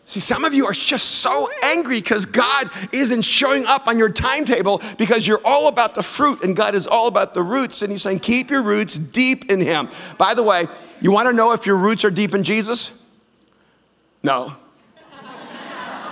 [0.05, 4.07] See, some of you are just so angry because God isn't showing up on your
[4.07, 7.81] timetable because you're all about the fruit and God is all about the roots.
[7.81, 9.89] And He's saying, keep your roots deep in Him.
[10.17, 10.67] By the way,
[11.01, 12.91] you want to know if your roots are deep in Jesus?
[14.23, 14.55] No.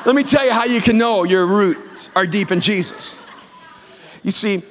[0.06, 1.48] Let me tell you how you can know your
[2.00, 3.16] roots are deep in Jesus.
[4.24, 4.64] You see,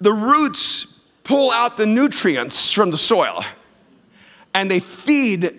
[0.00, 0.86] the roots
[1.24, 3.44] pull out the nutrients from the soil
[4.54, 5.52] and they feed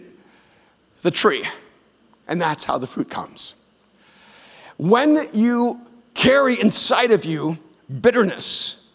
[1.01, 1.45] the tree,
[2.27, 3.53] and that's how the fruit comes.
[4.77, 5.81] When you
[6.13, 7.59] carry inside of you
[8.01, 8.87] bitterness,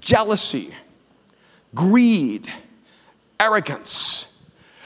[0.00, 0.74] jealousy,
[1.74, 2.52] greed,
[3.38, 4.26] arrogance,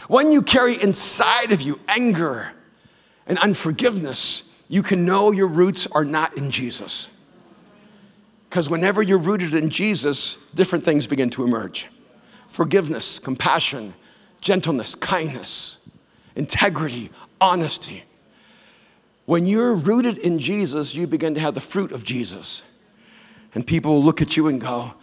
[0.08, 2.52] when you carry inside of you anger,
[3.26, 7.08] and unforgiveness, you can know your roots are not in Jesus.
[8.48, 11.88] Because whenever you're rooted in Jesus, different things begin to emerge.
[12.48, 13.94] forgiveness, compassion,
[14.40, 15.78] gentleness, kindness,
[16.34, 18.04] integrity, honesty.
[19.26, 22.62] When you're rooted in Jesus, you begin to have the fruit of Jesus.
[23.54, 24.94] And people will look at you and go,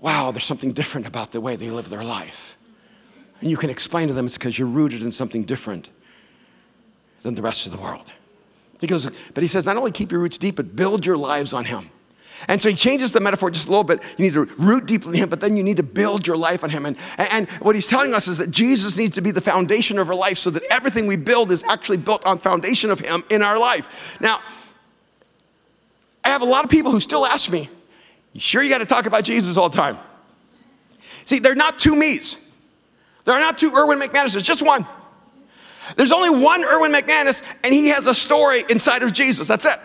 [0.00, 2.56] wow, there's something different about the way they live their life.
[3.40, 5.90] And you can explain to them it's because you're rooted in something different
[7.22, 8.10] than the rest of the world.
[8.80, 11.64] He but he says, not only keep your roots deep, but build your lives on
[11.64, 11.90] him.
[12.48, 14.00] And so he changes the metaphor just a little bit.
[14.18, 16.62] You need to root deeply in him, but then you need to build your life
[16.62, 16.84] on him.
[16.84, 20.08] And, and what he's telling us is that Jesus needs to be the foundation of
[20.10, 23.42] our life so that everything we build is actually built on foundation of him in
[23.42, 24.16] our life.
[24.20, 24.40] Now,
[26.22, 27.70] I have a lot of people who still ask me,
[28.32, 29.96] you sure you got to talk about Jesus all the time?
[31.24, 32.36] See, they're not two me's.
[33.24, 34.86] There are not two Erwin McManus, there's just one.
[35.94, 39.46] There's only one Erwin McManus, and he has a story inside of Jesus.
[39.46, 39.78] That's it.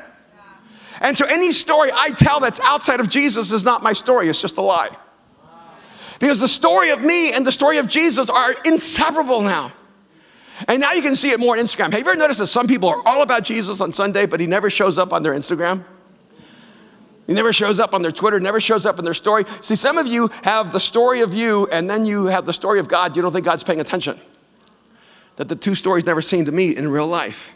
[1.02, 4.42] And so any story I tell that's outside of Jesus is not my story, it's
[4.42, 4.90] just a lie.
[6.20, 9.72] Because the story of me and the story of Jesus are inseparable now.
[10.68, 11.92] And now you can see it more on Instagram.
[11.92, 14.46] Have you ever noticed that some people are all about Jesus on Sunday, but he
[14.46, 15.84] never shows up on their Instagram?
[17.26, 19.46] He never shows up on their Twitter, never shows up in their story.
[19.62, 22.80] See, some of you have the story of you, and then you have the story
[22.80, 23.16] of God.
[23.16, 24.20] You don't think God's paying attention.
[25.42, 27.52] That the two stories never seem to meet in real life.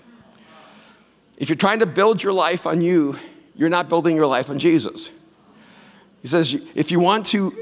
[1.37, 3.19] If you're trying to build your life on you,
[3.55, 5.11] you're not building your life on Jesus.
[6.23, 7.53] He says, if you want to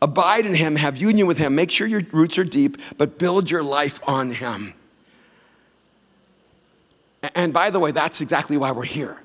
[0.00, 3.50] abide in Him, have union with Him, make sure your roots are deep, but build
[3.50, 4.74] your life on Him.
[7.34, 9.18] And by the way, that's exactly why we're here.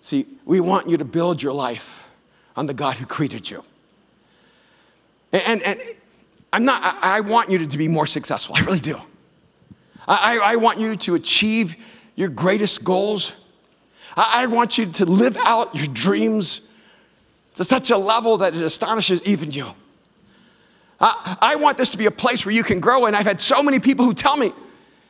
[0.00, 2.10] See, we want you to build your life
[2.56, 3.62] on the God who created you.
[5.30, 5.80] And, and
[6.52, 8.56] I'm not, I, I want you to be more successful.
[8.58, 9.00] I really do.
[10.06, 11.76] I, I want you to achieve
[12.14, 13.32] your greatest goals.
[14.16, 16.60] I want you to live out your dreams
[17.54, 19.74] to such a level that it astonishes even you.
[21.00, 23.40] I, I, want this to be a place where you can grow, and I've had
[23.40, 24.52] so many people who tell me,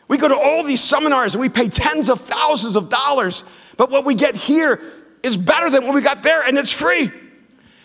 [0.09, 3.45] we go to all these seminars and we pay tens of thousands of dollars,
[3.77, 4.81] but what we get here
[5.23, 7.11] is better than what we got there, and it's free.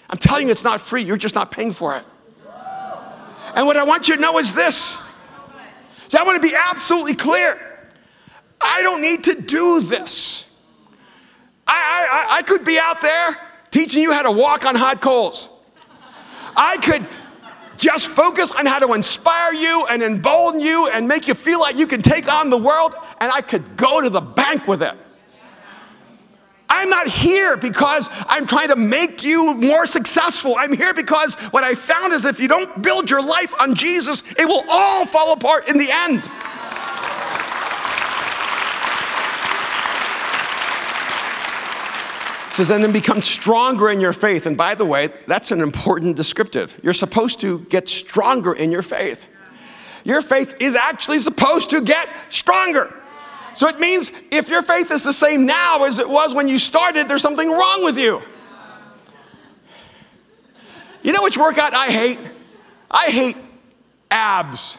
[0.09, 2.05] I'm telling you, it's not free, you're just not paying for it.
[3.55, 4.97] And what I want you to know is this.
[6.09, 7.59] See, I want to be absolutely clear.
[8.61, 10.45] I don't need to do this.
[11.67, 13.37] I, I, I could be out there
[13.71, 15.49] teaching you how to walk on hot coals.
[16.55, 17.05] I could
[17.77, 21.77] just focus on how to inspire you and embolden you and make you feel like
[21.77, 24.95] you can take on the world, and I could go to the bank with it.
[26.69, 30.55] I'm not here because I'm trying to make you more successful.
[30.57, 34.23] I'm here because what I found is if you don't build your life on Jesus,
[34.37, 36.29] it will all fall apart in the end.
[42.57, 44.47] says, and then become stronger in your faith.
[44.47, 46.79] And by the way, that's an important descriptive.
[46.81, 49.27] You're supposed to get stronger in your faith.
[50.03, 52.91] Your faith is actually supposed to get stronger.
[53.57, 56.59] So it means if your faith is the same now as it was when you
[56.59, 58.21] started, there's something wrong with you.
[61.01, 62.19] You know which workout I hate?
[62.91, 63.35] I hate
[64.11, 64.77] abs.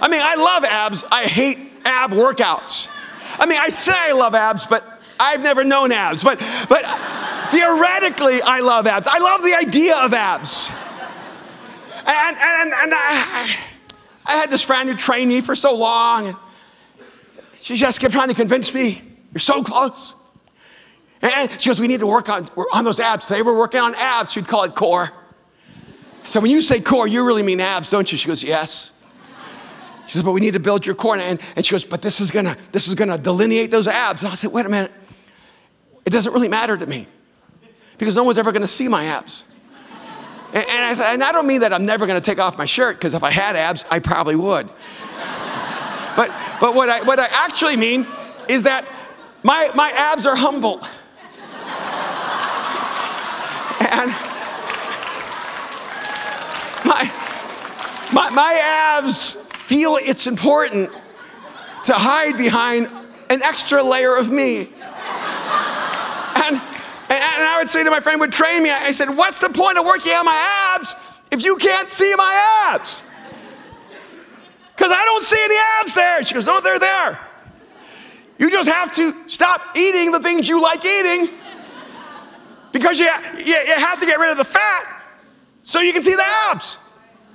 [0.00, 2.88] I mean, I love abs, I hate ab workouts.
[3.38, 6.38] I mean, I say I love abs, but I've never known abs, but,
[6.70, 6.86] but
[7.50, 9.06] theoretically, I love abs.
[9.06, 10.70] I love the idea of abs.
[12.06, 13.56] And, and, and I,
[14.24, 16.34] I had this friend who trained me for so long.
[17.62, 19.00] She just kept trying to convince me,
[19.32, 20.16] you're so close.
[21.22, 23.26] And she goes, we need to work on, on those abs.
[23.26, 24.32] Today we're working on abs.
[24.32, 25.12] She'd call it core.
[26.26, 28.18] So when you say core, you really mean abs, don't you?
[28.18, 28.90] She goes, yes.
[30.06, 31.16] She says, but we need to build your core.
[31.16, 34.24] And, and she goes, but this is gonna, this is gonna delineate those abs.
[34.24, 34.90] And I said, wait a minute.
[36.04, 37.06] It doesn't really matter to me
[37.96, 39.44] because no one's ever to see my abs.
[40.52, 42.66] And, and, I said, and I don't mean that I'm never to take off my
[42.66, 44.68] shirt because if I had abs, I probably would.
[46.16, 46.30] But
[46.62, 48.06] but what, I, what I actually mean
[48.48, 48.86] is that
[49.42, 50.74] my, my abs are humble.
[53.80, 54.12] and
[56.84, 57.10] my,
[58.12, 60.90] my, my abs feel it's important
[61.82, 62.86] to hide behind
[63.28, 64.68] an extra layer of me.
[66.36, 66.62] And, and
[67.10, 69.84] I would say to my friend would train me, I said, what's the point of
[69.84, 70.94] working on my abs
[71.32, 73.02] if you can't see my abs?
[74.82, 76.24] Because I don't see any abs there.
[76.24, 77.20] She goes, no, they're there.
[78.36, 81.28] You just have to stop eating the things you like eating
[82.72, 85.04] because you, you, you have to get rid of the fat
[85.62, 86.78] so you can see the abs.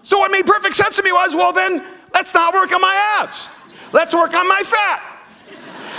[0.04, 3.18] So what made perfect sense to me was, well, then let's not work on my
[3.22, 3.48] abs.
[3.94, 5.02] Let's work on my fat.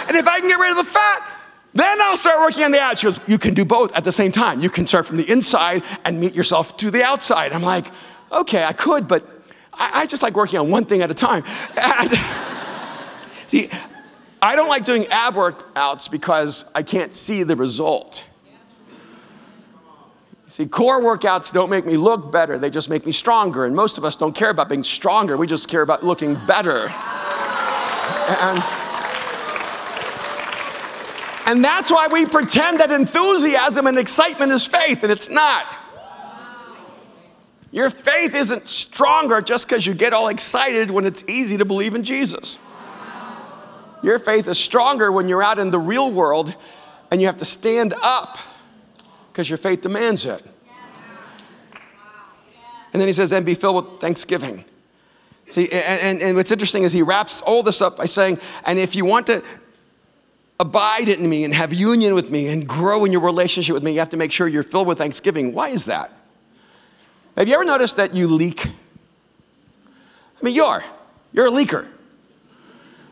[0.07, 1.31] And if I can get rid of the fat,
[1.73, 2.99] then I'll start working on the outside.
[2.99, 4.61] She goes, You can do both at the same time.
[4.61, 7.55] You can start from the inside and meet yourself to the outside.
[7.55, 7.87] I'm like,
[8.31, 9.38] Okay, I could, but
[9.79, 11.45] I, I just like working on one thing at a time.
[11.77, 12.19] And,
[13.47, 13.71] see,
[14.43, 18.25] I don't like doing ab workouts because I can't see the result.
[20.49, 23.65] See, core workouts don't make me look better, they just make me stronger.
[23.65, 26.89] And most of us don't care about being stronger, we just care about looking better.
[28.29, 28.63] And,
[31.47, 35.67] and that's why we pretend that enthusiasm and excitement is faith, and it's not.
[37.71, 41.95] Your faith isn't stronger just because you get all excited when it's easy to believe
[41.95, 42.59] in Jesus.
[44.03, 46.55] Your faith is stronger when you're out in the real world
[47.11, 48.39] and you have to stand up
[49.33, 50.45] because your faith demands it.
[52.93, 54.65] And then he says, then be filled with thanksgiving.
[55.51, 58.79] See, and, and, and, what's interesting is he wraps all this up by saying, and
[58.79, 59.43] if you want to
[60.61, 63.93] abide in me and have union with me and grow in your relationship with me,
[63.93, 65.55] you have to make sure you're filled with thanksgiving.
[65.55, 66.18] Why is that?
[67.39, 68.67] Have you ever noticed that you leak?
[68.67, 68.71] I
[70.43, 70.85] mean, you are.
[71.33, 71.87] You're a leaker.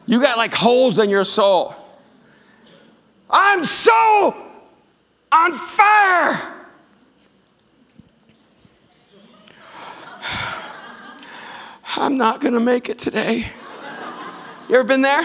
[0.05, 1.77] You got like holes in your soul.
[3.31, 4.35] I'm so
[5.31, 6.55] on fire.
[11.97, 13.53] I'm not going to make it today.
[14.69, 15.23] You ever been there?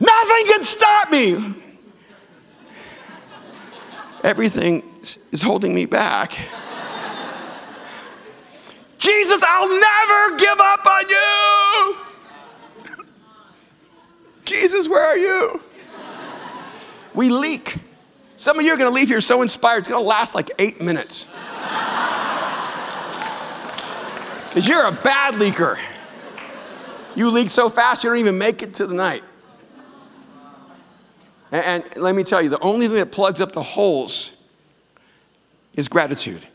[0.00, 1.56] Nothing can stop me.
[4.24, 4.82] Everything
[5.30, 6.38] is holding me back.
[9.02, 11.96] Jesus, I'll never give up on you.
[14.44, 15.60] Jesus, where are you?
[17.12, 17.78] We leak.
[18.36, 20.52] Some of you are going to leave here so inspired, it's going to last like
[20.60, 21.26] eight minutes.
[24.48, 25.80] Because you're a bad leaker.
[27.16, 29.24] You leak so fast, you don't even make it to the night.
[31.50, 34.30] And, and let me tell you, the only thing that plugs up the holes
[35.74, 36.46] is gratitude.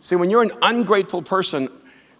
[0.00, 1.68] See, when you're an ungrateful person,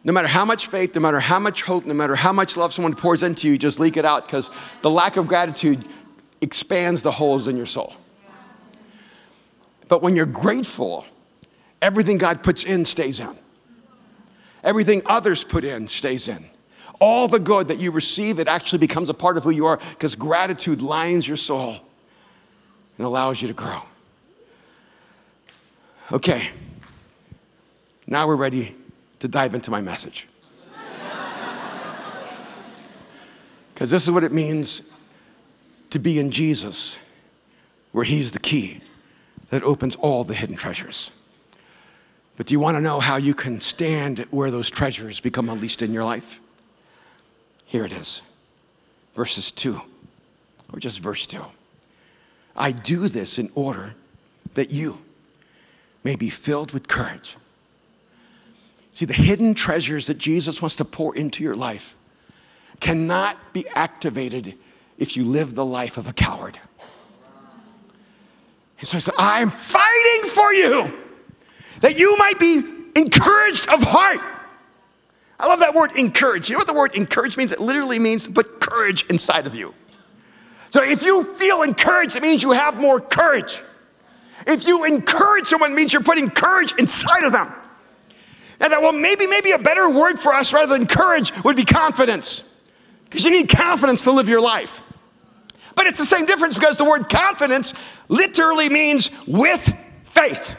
[0.05, 2.73] no matter how much faith, no matter how much hope, no matter how much love
[2.73, 4.51] someone pours into you, just leak it out because
[4.83, 5.85] the lack of gratitude
[6.41, 7.95] expands the holes in your soul.
[9.89, 11.05] But when you're grateful,
[11.83, 13.37] everything God puts in stays in.
[14.63, 16.49] Everything others put in stays in.
[17.01, 19.79] All the good that you receive, it actually becomes a part of who you are
[19.91, 21.77] because gratitude lines your soul
[22.99, 23.83] and allows you to grow.
[26.13, 26.51] Okay,
[28.11, 28.77] now we're ready
[29.21, 30.29] to dive into my message.
[33.73, 34.83] Because this is what it means
[35.89, 36.99] to be in Jesus,
[37.93, 38.83] where He's the key
[39.49, 41.11] that opens all the hidden treasures.
[42.37, 45.81] But do you want to know how you can stand where those treasures become unleashed
[45.81, 46.41] in your life?
[47.65, 48.23] Here it is
[49.15, 49.81] verses 2,
[50.73, 51.45] or just verse 2.
[52.57, 53.95] I do this in order
[54.55, 54.99] that you
[56.05, 57.37] may be filled with courage.
[58.93, 61.97] See, the hidden treasures that Jesus wants to pour into your life
[62.81, 64.55] cannot be activated
[64.99, 66.59] if you live the life of a coward.
[68.79, 70.93] And so he said, I'm fighting for you
[71.81, 72.63] that you might be
[72.97, 74.21] encouraged of heart.
[75.39, 76.49] I love that word encourage.
[76.49, 77.53] You know what the word encourage means?
[77.53, 79.75] It literally means to put courage inside of you.
[80.69, 83.63] So if you feel encouraged, it means you have more courage.
[84.47, 87.53] If you encourage someone, it means you're putting courage inside of them.
[88.61, 91.65] And that, well, maybe, maybe a better word for us rather than courage would be
[91.65, 92.45] confidence.
[93.05, 94.81] Because you need confidence to live your life.
[95.75, 97.73] But it's the same difference because the word confidence
[98.09, 100.55] literally means with faith.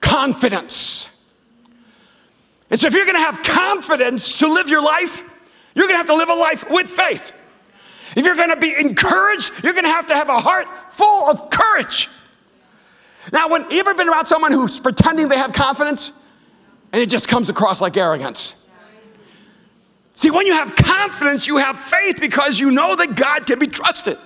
[0.00, 1.08] Confidence.
[2.70, 5.22] And so if you're gonna have confidence to live your life,
[5.74, 7.32] you're gonna have to live a life with faith.
[8.16, 12.08] If you're gonna be encouraged, you're gonna have to have a heart full of courage.
[13.32, 16.12] Now, when you ever been around someone who's pretending they have confidence
[16.92, 18.54] and it just comes across like arrogance?
[20.14, 23.66] See, when you have confidence, you have faith because you know that God can be
[23.66, 24.18] trusted.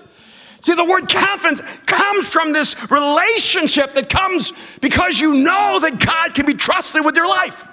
[0.60, 6.34] See, the word confidence comes from this relationship that comes because you know that God
[6.34, 7.66] can be trusted with your life.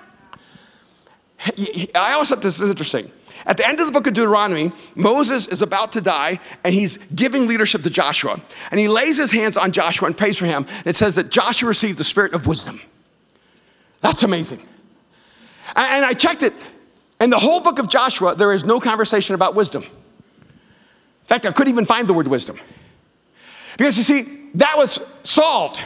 [1.95, 3.09] I always thought this is interesting.
[3.45, 6.97] At the end of the book of Deuteronomy, Moses is about to die and he's
[7.15, 8.39] giving leadership to Joshua.
[8.69, 10.67] And he lays his hands on Joshua and prays for him.
[10.85, 12.81] It says that Joshua received the spirit of wisdom.
[14.01, 14.67] That's amazing.
[15.75, 16.53] And I checked it.
[17.19, 19.83] In the whole book of Joshua, there is no conversation about wisdom.
[19.83, 22.59] In fact, I couldn't even find the word wisdom.
[23.77, 25.83] Because you see, that was solved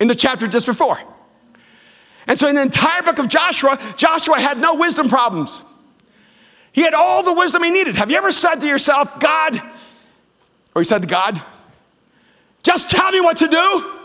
[0.00, 0.98] in the chapter just before.
[2.26, 5.62] And so in the entire book of Joshua, Joshua had no wisdom problems.
[6.72, 7.96] He had all the wisdom he needed.
[7.96, 9.60] Have you ever said to yourself, God,
[10.74, 11.42] or you said to God,
[12.62, 13.97] just tell me what to do?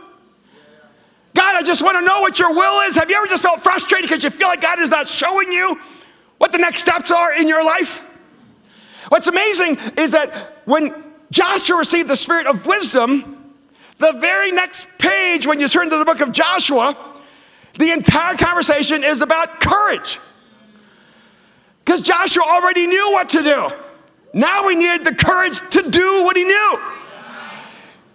[1.36, 2.95] God, I just want to know what your will is.
[2.95, 5.79] Have you ever just felt frustrated because you feel like God is not showing you
[6.38, 8.01] what the next steps are in your life?
[9.09, 13.53] What's amazing is that when Joshua received the spirit of wisdom,
[13.97, 16.95] the very next page, when you turn to the book of Joshua,
[17.79, 20.19] the entire conversation is about courage.
[21.84, 23.69] Because Joshua already knew what to do.
[24.34, 26.79] Now we needed the courage to do what he knew.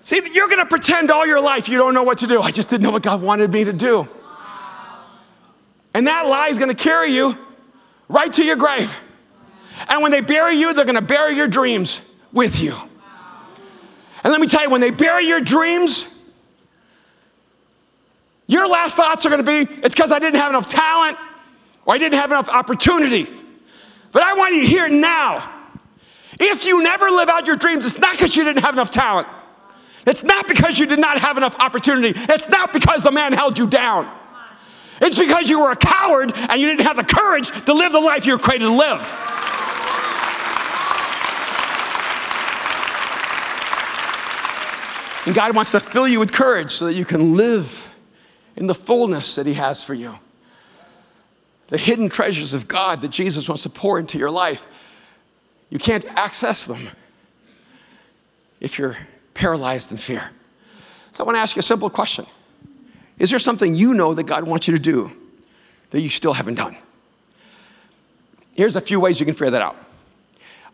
[0.08, 2.40] See, you're going to pretend all your life you don't know what to do.
[2.40, 4.08] I just didn't know what God wanted me to do.
[5.92, 7.36] And that lie is going to carry you
[8.08, 8.96] right to your grave.
[9.86, 12.00] And when they bury you, they're going to bury your dreams
[12.32, 12.74] with you.
[14.24, 16.06] And let me tell you, when they bury your dreams,
[18.46, 21.18] your last thoughts are going to be, it's because I didn't have enough talent
[21.84, 23.26] or I didn't have enough opportunity.
[24.12, 25.52] But I want you to hear now.
[26.40, 29.28] If you never live out your dreams, it's not because you didn't have enough talent.
[30.06, 32.12] It's not because you did not have enough opportunity.
[32.14, 34.10] It's not because the man held you down.
[35.00, 38.00] It's because you were a coward and you didn't have the courage to live the
[38.00, 39.00] life you were created to live.
[45.26, 47.88] And God wants to fill you with courage so that you can live
[48.56, 50.18] in the fullness that He has for you.
[51.66, 54.66] The hidden treasures of God that Jesus wants to pour into your life,
[55.68, 56.88] you can't access them
[58.58, 58.96] if you're
[59.38, 60.32] paralyzed in fear.
[61.12, 62.26] So I want to ask you a simple question
[63.18, 65.12] Is there something you know that God wants you to do
[65.90, 66.76] that you still haven't done?
[68.56, 69.76] Here's a few ways you can figure that out.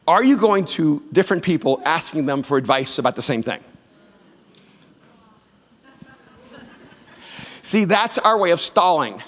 [0.08, 3.62] Are you going to different people asking them for advice about the same thing?
[7.62, 9.22] See, that's our way of stalling.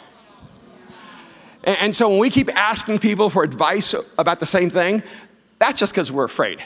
[1.64, 5.02] And, so when we keep asking people for advice about the same thing,
[5.58, 6.62] that's just because we're afraid.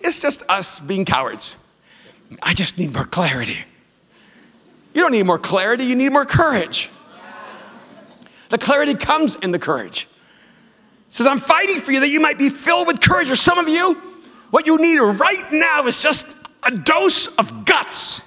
[0.00, 1.56] It's just us being cowards.
[2.42, 3.58] I just need more clarity.
[4.94, 6.90] You don't need more clarity, you need more courage.
[8.50, 10.08] The clarity comes in the courage.
[11.08, 13.30] It says, I'm fighting for you that you might be filled with courage.
[13.30, 13.94] Or some of you,
[14.50, 18.20] what you need right now is just a dose of guts.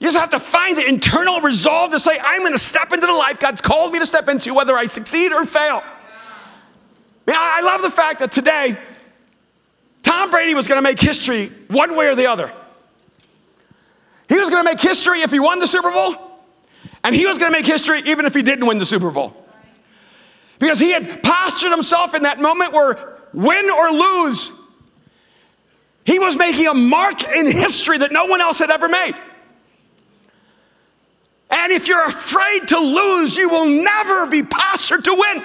[0.00, 3.06] You just have to find the internal resolve to say, I'm going to step into
[3.06, 5.82] the life God's called me to step into, whether I succeed or fail.
[7.26, 8.76] Yeah, I love the fact that today,
[10.04, 12.52] Tom Brady was going to make history one way or the other.
[14.28, 16.14] He was going to make history if he won the Super Bowl,
[17.02, 19.34] and he was going to make history even if he didn't win the Super Bowl.
[20.58, 24.52] Because he had postured himself in that moment where win or lose,
[26.04, 29.14] he was making a mark in history that no one else had ever made.
[31.50, 35.42] And if you're afraid to lose, you will never be postured to win.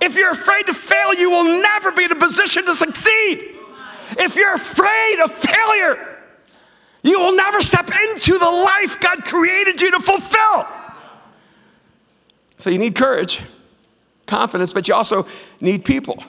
[0.00, 3.51] If you're afraid to fail, you will never be in a position to succeed.
[4.18, 6.18] If you're afraid of failure,
[7.02, 10.66] you will never step into the life God created you to fulfill.
[12.58, 13.40] So you need courage,
[14.26, 15.26] confidence, but you also
[15.60, 16.22] need people.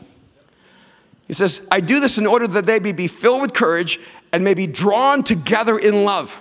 [1.27, 3.99] He says, I do this in order that they may be filled with courage
[4.31, 6.38] and may be drawn together in love.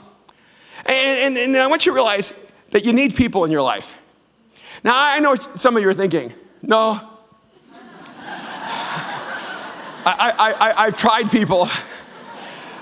[0.86, 2.32] And, and, and I want you to realize
[2.70, 3.95] that you need people in your life.
[4.82, 6.32] Now, I know some of you are thinking,
[6.62, 7.12] no.
[10.05, 11.68] I, I, I, I've tried people,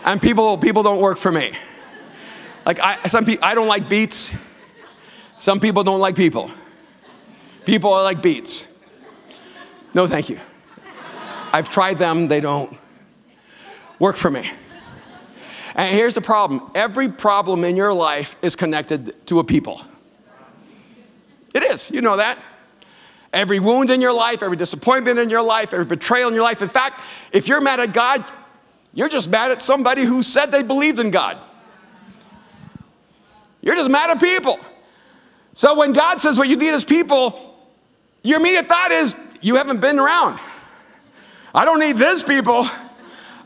[0.05, 1.53] and people, people don't work for me.
[2.65, 4.31] Like, I, some people, I don't like beets.
[5.39, 6.51] Some people don't like people.
[7.67, 8.65] People are like beets.
[9.93, 10.41] No, thank you.
[11.53, 12.77] I've tried them, they don't
[13.99, 14.51] work for me.
[15.75, 19.83] And here's the problem every problem in your life is connected to a people.
[21.55, 22.39] It is, you know that.
[23.33, 26.63] Every wound in your life, every disappointment in your life, every betrayal in your life.
[26.63, 27.01] In fact,
[27.33, 28.25] if you're mad at God,
[28.93, 31.39] you're just mad at somebody who said they believed in God.
[33.61, 34.59] You're just mad at people.
[35.55, 37.57] So when God says what you need is people,
[38.23, 40.41] your immediate thought is, you haven't been around.
[41.55, 42.69] I don't need this people.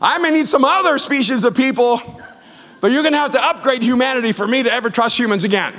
[0.01, 2.01] I may need some other species of people,
[2.81, 5.73] but you're gonna have to upgrade humanity for me to ever trust humans again.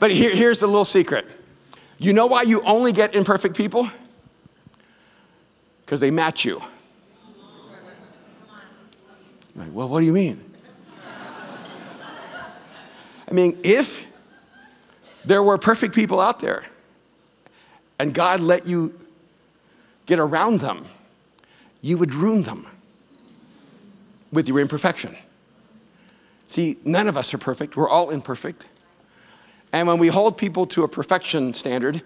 [0.00, 1.26] But here, here's the little secret
[2.02, 3.88] you know why you only get imperfect people?
[5.84, 6.62] Because they match you.
[9.54, 10.42] Like, well, what do you mean?
[13.28, 14.06] I mean, if
[15.24, 16.64] there were perfect people out there
[17.98, 18.98] and God let you
[20.06, 20.86] get around them,
[21.80, 22.66] you would ruin them
[24.32, 25.16] with your imperfection.
[26.48, 28.66] See, none of us are perfect, we're all imperfect.
[29.72, 32.02] And when we hold people to a perfection standard,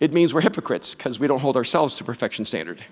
[0.00, 2.84] it means we're hypocrites because we don't hold ourselves to perfection standard.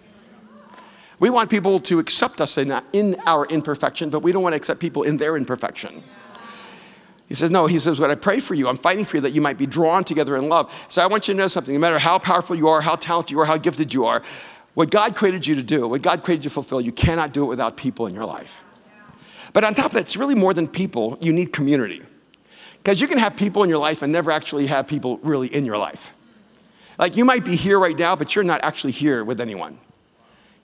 [1.18, 4.56] We want people to accept us in, in our imperfection, but we don't want to
[4.56, 6.02] accept people in their imperfection.
[7.28, 9.30] He says, No, he says, What I pray for you, I'm fighting for you that
[9.30, 10.72] you might be drawn together in love.
[10.88, 11.74] So I want you to know something.
[11.74, 14.22] No matter how powerful you are, how talented you are, how gifted you are,
[14.74, 17.44] what God created you to do, what God created you to fulfill, you cannot do
[17.44, 18.56] it without people in your life.
[19.52, 22.02] But on top of that, it's really more than people, you need community.
[22.82, 25.64] Because you can have people in your life and never actually have people really in
[25.64, 26.12] your life.
[26.98, 29.78] Like you might be here right now, but you're not actually here with anyone.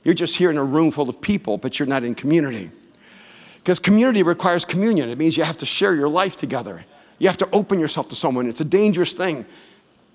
[0.03, 2.71] You're just here in a room full of people, but you're not in community.
[3.59, 5.11] Because community requires communion.
[5.11, 6.85] It means you have to share your life together.
[7.19, 8.49] You have to open yourself to someone.
[8.49, 9.47] It's a dangerous thing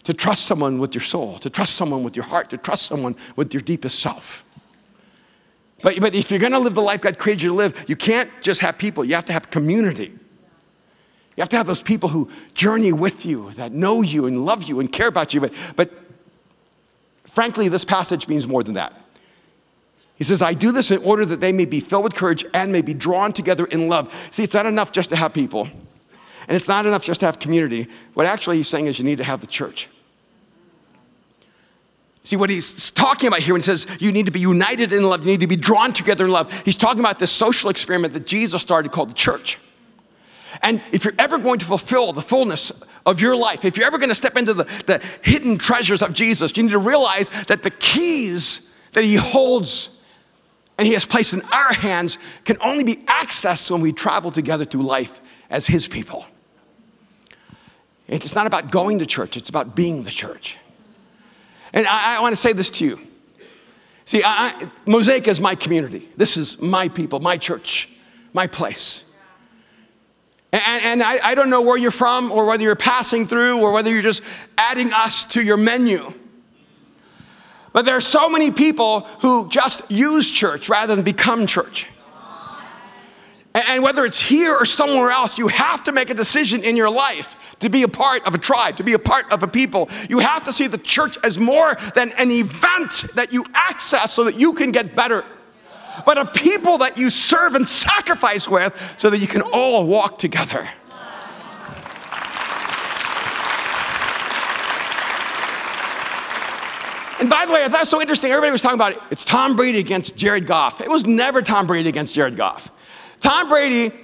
[0.04, 3.16] to trust someone with your soul, to trust someone with your heart, to trust someone
[3.36, 4.44] with your deepest self.
[5.82, 8.30] But, but if you're gonna live the life God created you to live, you can't
[8.42, 10.14] just have people, you have to have community.
[11.36, 14.64] You have to have those people who journey with you, that know you and love
[14.64, 15.42] you and care about you.
[15.42, 15.92] But, but
[17.26, 18.94] frankly, this passage means more than that.
[20.16, 22.72] He says, I do this in order that they may be filled with courage and
[22.72, 24.14] may be drawn together in love.
[24.30, 25.68] See, it's not enough just to have people,
[26.48, 27.88] and it's not enough just to have community.
[28.14, 29.90] What actually he's saying is you need to have the church.
[32.24, 35.04] See, what he's talking about here when he says you need to be united in
[35.04, 38.14] love, you need to be drawn together in love, he's talking about this social experiment
[38.14, 39.58] that Jesus started called the church.
[40.62, 42.72] And if you're ever going to fulfill the fullness
[43.06, 46.14] of your life, if you're ever going to step into the, the hidden treasures of
[46.14, 49.90] Jesus, you need to realize that the keys that he holds
[50.78, 54.66] and he has placed in our hands can only be accessed when we travel together
[54.66, 56.26] through life as his people.
[58.08, 60.58] It's not about going to church, it's about being the church.
[61.74, 63.00] And I, I want to say this to you.
[64.06, 66.10] See, I, Mosaic is my community.
[66.18, 67.90] This is my people, my church,
[68.34, 69.04] my place.
[70.54, 73.72] And, and I, I, don't know where you're from or whether you're passing through or
[73.72, 74.22] whether you're just
[74.56, 76.14] adding us to your menu.
[77.72, 81.88] But there are so many people who just use church rather than become church.
[83.56, 86.78] And, and whether it's here or somewhere else, you have to make a decision in
[86.78, 89.48] your life to be a part of a tribe, to be a part of a
[89.48, 89.90] people.
[90.08, 94.26] You have to see the church as more than an event that you access so
[94.26, 95.26] that you can get better,
[96.06, 100.18] but a people that you serve and sacrifice with so that you can all walk
[100.20, 100.68] together.
[107.20, 108.32] And by the way, I thought it was so interesting.
[108.32, 109.00] Everybody was talking about it.
[109.10, 110.82] It's Tom Brady against Jared Goff.
[110.82, 112.70] It was never Tom Brady against Jared Goff.
[113.22, 113.96] Tom Brady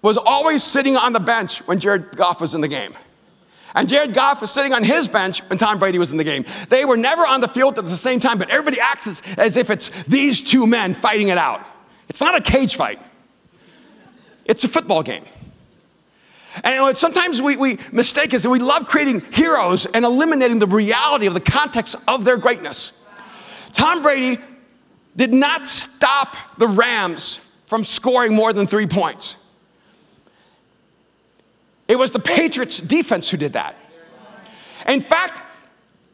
[0.00, 2.94] was always sitting on the bench when Jared Goff was in the game.
[3.74, 6.44] And Jared Goff was sitting on his bench when Tom Brady was in the game.
[6.68, 9.56] They were never on the field at the same time, but everybody acts as, as
[9.56, 11.64] if it's these two men fighting it out.
[12.08, 13.00] It's not a cage fight,
[14.44, 15.24] it's a football game.
[16.64, 21.26] And sometimes we, we mistake is that we love creating heroes and eliminating the reality
[21.26, 22.92] of the context of their greatness.
[23.72, 24.40] Tom Brady
[25.14, 29.36] did not stop the Rams from scoring more than three points.
[31.88, 33.74] It was the Patriots defense who did that.
[34.86, 35.40] In fact,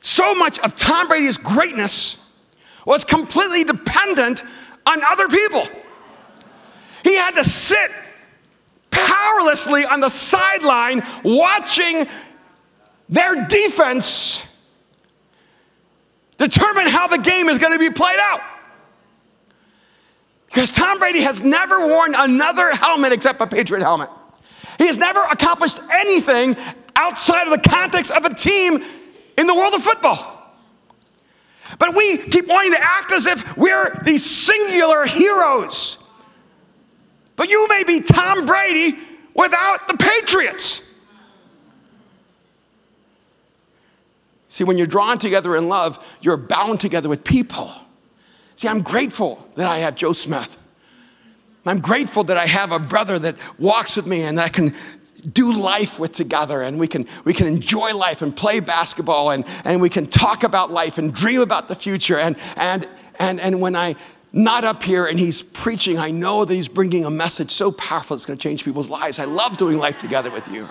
[0.01, 2.17] so much of Tom Brady's greatness
[2.87, 4.43] was completely dependent
[4.87, 5.67] on other people.
[7.03, 7.91] He had to sit
[8.91, 12.07] powerlessly on the sideline watching
[13.09, 14.43] their defense
[16.37, 18.41] determine how the game is going to be played out.
[20.47, 24.09] Because Tom Brady has never worn another helmet except a Patriot helmet.
[24.85, 26.55] He has never accomplished anything
[26.95, 28.85] outside of the context of a team
[29.39, 30.53] in the world of football.
[31.79, 36.07] But we keep wanting to act as if we're these singular heroes.
[37.35, 38.99] But you may be Tom Brady
[39.33, 40.83] without the Patriots.
[44.51, 47.73] See, when you're drawn together in love, you're bound together with people.
[48.57, 50.59] See, I'm grateful that I have Joe Smith.
[51.67, 54.75] I'm grateful that I have a brother that walks with me and that I can
[55.33, 59.45] do life with together and we can, we can enjoy life and play basketball and,
[59.65, 62.19] and we can talk about life and dream about the future.
[62.19, 62.87] And, and,
[63.19, 63.97] and, and when I
[64.33, 68.17] not up here and he's preaching, I know that he's bringing a message so powerful
[68.17, 69.19] it's going to change people's lives.
[69.19, 70.69] I love doing life together with you.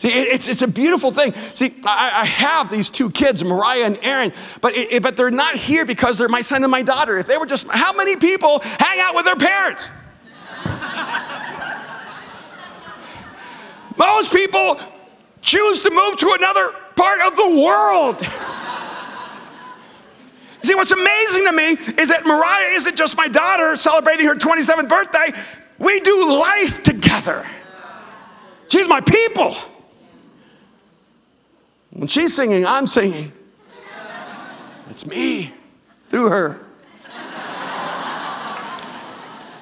[0.00, 1.34] See, it's, it's a beautiful thing.
[1.52, 4.32] See, I, I have these two kids, Mariah and Aaron,
[4.62, 7.18] but, it, but they're not here because they're my son and my daughter.
[7.18, 9.90] If they were just, how many people hang out with their parents?
[13.98, 14.80] Most people
[15.42, 18.26] choose to move to another part of the world.
[20.62, 24.88] See, what's amazing to me is that Mariah isn't just my daughter celebrating her 27th
[24.88, 25.38] birthday.
[25.78, 27.44] We do life together.
[28.68, 29.54] She's my people.
[31.90, 33.32] When she's singing, I'm singing.
[34.90, 35.52] It's me
[36.06, 36.60] through her.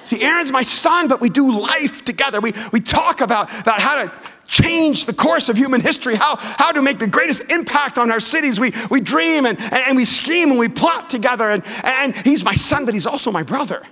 [0.03, 2.41] See, Aaron's my son, but we do life together.
[2.41, 4.11] We, we talk about, about how to
[4.47, 8.19] change the course of human history, how, how to make the greatest impact on our
[8.19, 8.59] cities.
[8.59, 11.51] We, we dream and, and we scheme and we plot together.
[11.51, 13.83] And, and he's my son, but he's also my brother.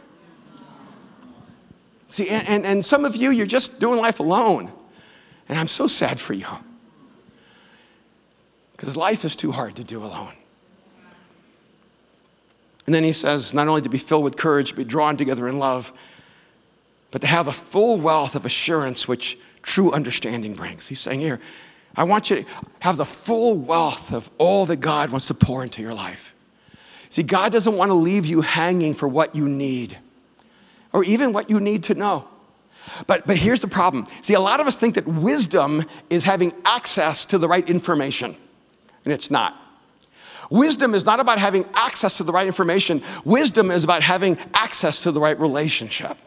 [2.10, 4.72] See, and, and, and some of you, you're just doing life alone.
[5.48, 6.48] And I'm so sad for you.
[8.78, 10.34] Because life is too hard to do alone.
[12.86, 15.60] And then he says, not only to be filled with courage, be drawn together in
[15.60, 15.92] love,
[17.12, 20.88] but to have the full wealth of assurance which true understanding brings.
[20.88, 21.42] He's saying here,
[21.96, 22.46] I want you to
[22.80, 26.34] have the full wealth of all that God wants to pour into your life.
[27.10, 29.98] See, God doesn't want to leave you hanging for what you need
[30.94, 32.28] or even what you need to know.
[33.06, 34.06] But, but here's the problem.
[34.22, 38.36] See, a lot of us think that wisdom is having access to the right information,
[39.08, 39.55] and it's not.
[40.49, 45.03] Wisdom is not about having access to the right information, wisdom is about having access
[45.03, 46.18] to the right relationship.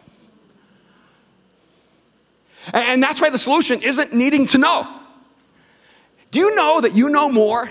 [2.72, 4.88] And that's why the solution isn't needing to know.
[6.30, 7.70] Do you know that you know more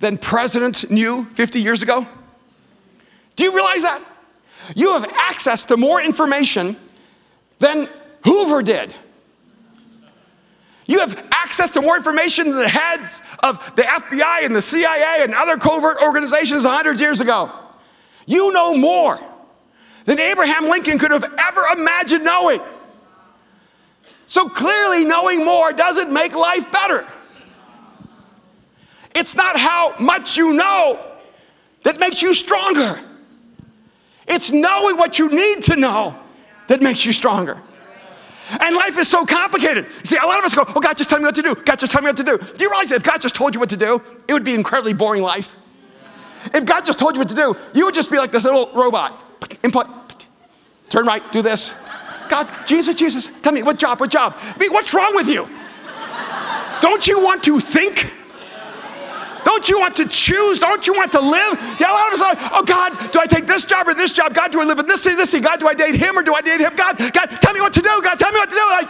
[0.00, 2.06] than presidents knew 50 years ago?
[3.36, 4.04] Do you realize that?
[4.76, 6.76] You have access to more information
[7.60, 7.88] than
[8.24, 8.94] Hoover did.
[10.88, 15.18] You have access to more information than the heads of the FBI and the CIA
[15.20, 17.52] and other covert organizations 100 years ago.
[18.26, 19.20] You know more
[20.06, 22.62] than Abraham Lincoln could have ever imagined knowing.
[24.26, 27.06] So clearly, knowing more doesn't make life better.
[29.14, 31.04] It's not how much you know
[31.82, 32.98] that makes you stronger.
[34.26, 36.18] It's knowing what you need to know
[36.68, 37.60] that makes you stronger.
[38.60, 39.86] And life is so complicated.
[40.04, 41.54] See, a lot of us go, Oh, God, just tell me what to do.
[41.54, 42.38] God, just tell me what to do.
[42.38, 44.60] Do you realize if God just told you what to do, it would be an
[44.60, 45.54] incredibly boring life?
[46.54, 48.70] If God just told you what to do, you would just be like this little
[48.74, 49.22] robot.
[49.62, 49.86] Input,
[50.88, 51.72] turn right, do this.
[52.28, 54.34] God, Jesus, Jesus, tell me, what job, what job?
[54.38, 55.48] I mean, what's wrong with you?
[56.80, 58.10] Don't you want to think?
[59.44, 60.58] Don't you want to choose?
[60.58, 61.58] Don't you want to live?
[61.80, 64.12] Yeah, a lot of us are, oh God, do I take this job or this
[64.12, 64.34] job?
[64.34, 65.42] God, do I live in this city, this city?
[65.44, 66.74] God, do I date him or do I date him?
[66.76, 68.02] God, God, tell me what to do.
[68.02, 68.66] God, tell me what to do.
[68.68, 68.88] Like,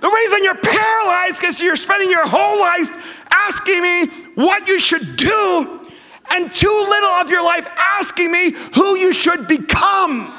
[0.00, 5.16] the reason you're paralyzed is you're spending your whole life asking me what you should
[5.16, 5.80] do,
[6.30, 10.32] and too little of your life asking me who you should become.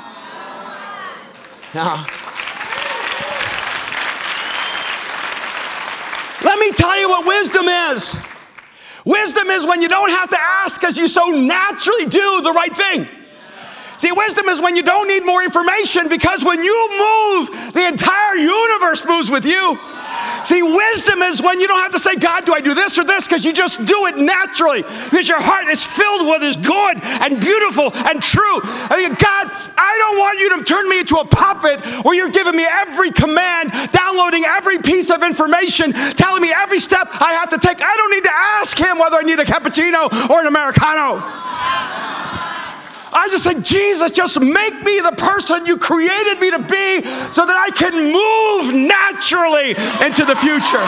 [1.74, 2.08] Now,
[6.44, 8.16] let me tell you what wisdom is.
[9.06, 12.76] Wisdom is when you don't have to ask because you so naturally do the right
[12.76, 13.08] thing.
[13.98, 18.36] See, wisdom is when you don't need more information because when you move, the entire
[18.36, 19.78] universe moves with you.
[20.46, 23.04] See, wisdom is when you don't have to say, God, do I do this or
[23.04, 23.24] this?
[23.26, 27.40] Because you just do it naturally because your heart is filled with is good and
[27.40, 28.62] beautiful and true.
[28.62, 29.46] And God,
[29.78, 33.12] I don't want you to turn me into a puppet where you're giving me every
[33.12, 37.82] command, downloading every piece of information, telling me every step I have to take.
[37.82, 42.21] I don't need to ask him whether I need a cappuccino or an Americano.
[43.14, 47.02] I just said, Jesus, just make me the person you created me to be
[47.34, 49.72] so that I can move naturally
[50.06, 50.86] into the future.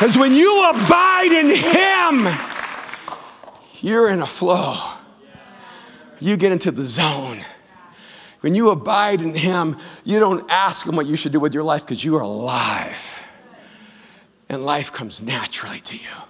[0.00, 2.28] Because when you abide in Him,
[3.80, 4.76] you're in a flow.
[6.20, 7.44] You get into the zone.
[8.40, 11.62] When you abide in Him, you don't ask Him what you should do with your
[11.62, 13.18] life because you are alive.
[14.48, 16.29] And life comes naturally to you.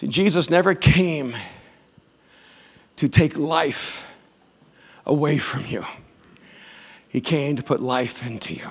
[0.00, 1.36] See, Jesus never came
[2.96, 4.10] to take life
[5.04, 5.84] away from you,
[7.10, 8.70] He came to put life into you.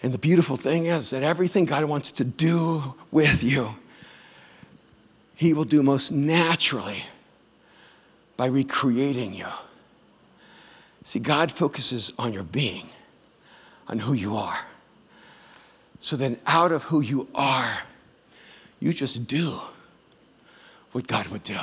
[0.00, 3.74] And the beautiful thing is that everything God wants to do with you,
[5.34, 7.06] He will do most naturally
[8.36, 9.48] by recreating you.
[11.02, 12.90] See, God focuses on your being,
[13.88, 14.60] on who you are.
[15.98, 17.80] So then, out of who you are,
[18.80, 19.60] you just do
[20.92, 21.58] what God would do.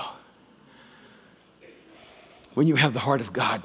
[2.54, 3.64] When you have the heart of God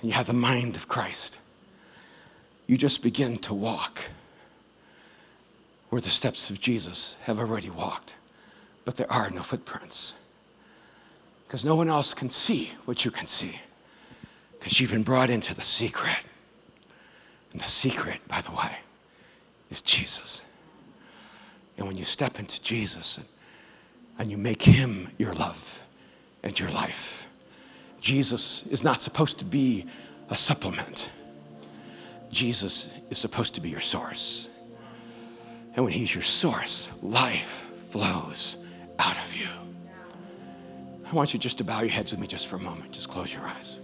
[0.00, 1.38] and you have the mind of Christ,
[2.66, 4.00] you just begin to walk
[5.90, 8.14] where the steps of Jesus have already walked,
[8.84, 10.14] but there are no footprints.
[11.46, 13.60] Because no one else can see what you can see,
[14.58, 16.18] because you've been brought into the secret.
[17.52, 18.78] And the secret, by the way,
[19.70, 20.42] is Jesus.
[21.76, 23.26] And when you step into Jesus and,
[24.18, 25.80] and you make him your love
[26.42, 27.26] and your life,
[28.00, 29.86] Jesus is not supposed to be
[30.28, 31.08] a supplement.
[32.30, 34.48] Jesus is supposed to be your source.
[35.74, 38.56] And when he's your source, life flows
[38.98, 39.48] out of you.
[41.06, 42.92] I want you just to bow your heads with me just for a moment.
[42.92, 43.78] Just close your eyes.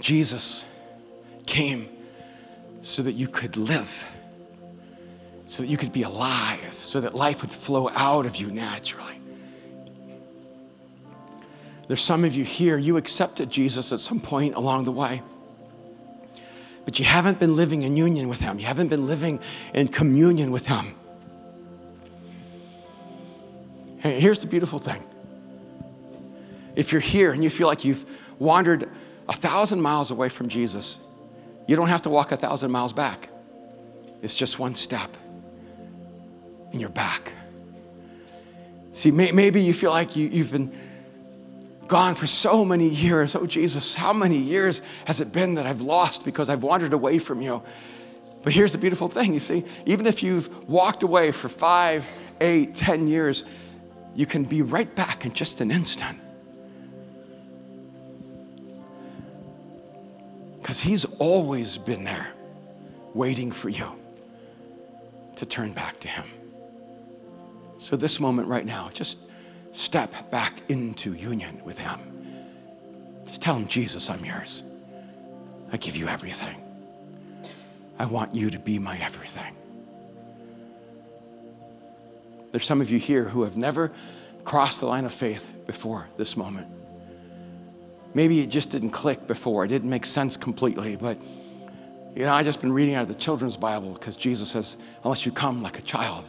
[0.00, 0.64] Jesus
[1.46, 1.88] came
[2.82, 4.04] so that you could live,
[5.46, 9.20] so that you could be alive, so that life would flow out of you naturally.
[11.88, 15.22] There's some of you here, you accepted Jesus at some point along the way,
[16.84, 18.58] but you haven't been living in union with Him.
[18.58, 19.40] You haven't been living
[19.74, 20.94] in communion with Him.
[23.98, 25.02] Here's the beautiful thing.
[26.76, 28.04] If you're here and you feel like you've
[28.38, 28.88] wandered
[29.28, 30.98] a thousand miles away from Jesus,
[31.66, 33.28] you don't have to walk a thousand miles back.
[34.22, 35.16] It's just one step,
[36.72, 37.32] and you're back.
[38.92, 40.72] See, may, maybe you feel like you, you've been
[41.86, 43.34] gone for so many years.
[43.34, 47.18] Oh, Jesus, how many years has it been that I've lost because I've wandered away
[47.18, 47.62] from you?
[48.42, 52.06] But here's the beautiful thing you see, even if you've walked away for five,
[52.40, 53.44] eight, ten years,
[54.14, 56.18] you can be right back in just an instant.
[60.66, 62.26] Because He's always been there
[63.14, 63.86] waiting for you
[65.36, 66.24] to turn back to Him.
[67.78, 69.16] So, this moment right now, just
[69.70, 72.00] step back into union with Him.
[73.26, 74.64] Just tell Him, Jesus, I'm yours.
[75.70, 76.60] I give you everything.
[78.00, 79.54] I want you to be my everything.
[82.50, 83.92] There's some of you here who have never
[84.42, 86.66] crossed the line of faith before this moment.
[88.16, 91.18] Maybe it just didn't click before, it didn't make sense completely, but
[92.14, 95.26] you know, I just been reading out of the children's Bible because Jesus says, unless
[95.26, 96.24] you come like a child,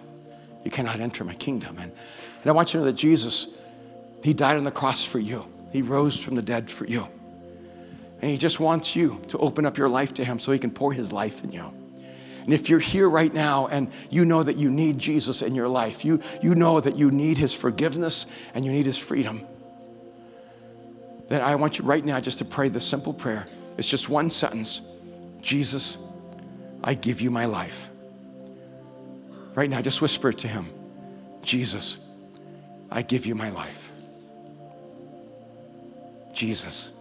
[0.65, 1.77] you cannot enter my kingdom.
[1.79, 1.93] And,
[2.41, 3.47] and I want you to know that Jesus,
[4.21, 5.45] He died on the cross for you.
[5.71, 7.07] He rose from the dead for you.
[8.21, 10.71] And He just wants you to open up your life to Him so He can
[10.71, 11.73] pour His life in you.
[12.43, 15.69] And if you're here right now and you know that you need Jesus in your
[15.69, 19.47] life, you, you know that you need His forgiveness and you need His freedom,
[21.27, 23.47] then I want you right now just to pray this simple prayer.
[23.77, 24.81] It's just one sentence
[25.41, 25.97] Jesus,
[26.83, 27.89] I give you my life.
[29.53, 30.69] Right now, just whisper it to Him
[31.43, 31.97] Jesus,
[32.91, 33.91] I give you my life.
[36.33, 36.91] Jesus,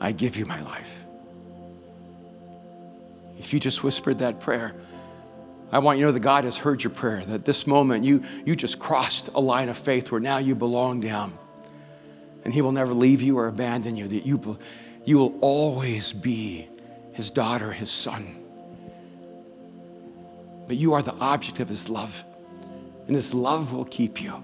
[0.00, 0.90] I give you my life.
[3.38, 4.74] If you just whispered that prayer,
[5.72, 8.22] I want you to know that God has heard your prayer, that this moment you,
[8.44, 11.32] you just crossed a line of faith where now you belong to Him.
[12.44, 14.58] And He will never leave you or abandon you, that you,
[15.04, 16.68] you will always be
[17.12, 18.36] His daughter, His son.
[20.66, 22.24] But you are the object of His love,
[23.06, 24.42] and His love will keep you.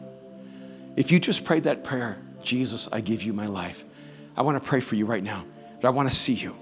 [0.97, 3.85] If you just prayed that prayer, Jesus, I give you my life,
[4.37, 5.45] I want to pray for you right now,
[5.81, 6.57] but I want to see you.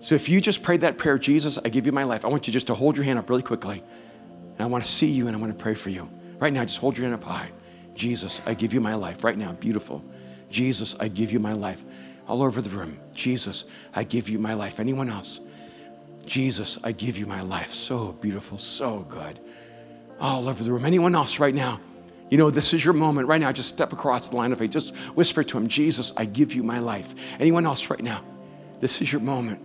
[0.00, 2.46] So if you just prayed that prayer, Jesus, I give you my life, I want
[2.46, 3.82] you just to hold your hand up really quickly.
[4.52, 6.08] And I want to see you and I want to pray for you.
[6.38, 7.50] Right now, just hold your hand up high.
[7.94, 9.24] Jesus, I give you my life.
[9.24, 10.04] Right now, beautiful.
[10.50, 11.84] Jesus, I give you my life.
[12.26, 12.98] All over the room.
[13.14, 14.80] Jesus, I give you my life.
[14.80, 15.40] Anyone else?
[16.26, 17.72] Jesus, I give you my life.
[17.72, 19.40] So beautiful, so good.
[20.20, 20.84] All over the room.
[20.84, 21.80] Anyone else right now?
[22.30, 23.50] You know, this is your moment right now.
[23.52, 24.70] Just step across the line of faith.
[24.70, 27.14] Just whisper to him, Jesus, I give you my life.
[27.40, 28.22] Anyone else right now?
[28.80, 29.60] This is your moment.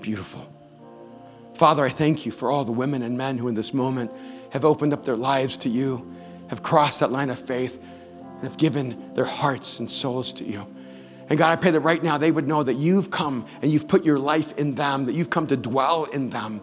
[0.00, 0.48] Beautiful.
[1.54, 4.10] Father, I thank you for all the women and men who in this moment
[4.50, 6.14] have opened up their lives to you,
[6.48, 7.82] have crossed that line of faith,
[8.42, 10.66] and have given their hearts and souls to you.
[11.28, 13.86] And God, I pray that right now they would know that you've come and you've
[13.86, 16.60] put your life in them, that you've come to dwell in them,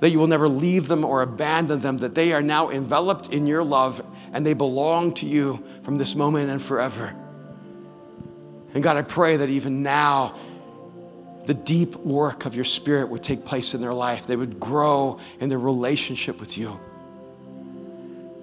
[0.00, 3.46] that you will never leave them or abandon them, that they are now enveloped in
[3.46, 7.14] your love and they belong to you from this moment and forever.
[8.72, 10.34] And God, I pray that even now,
[11.44, 14.26] the deep work of your spirit would take place in their life.
[14.26, 16.80] They would grow in their relationship with you.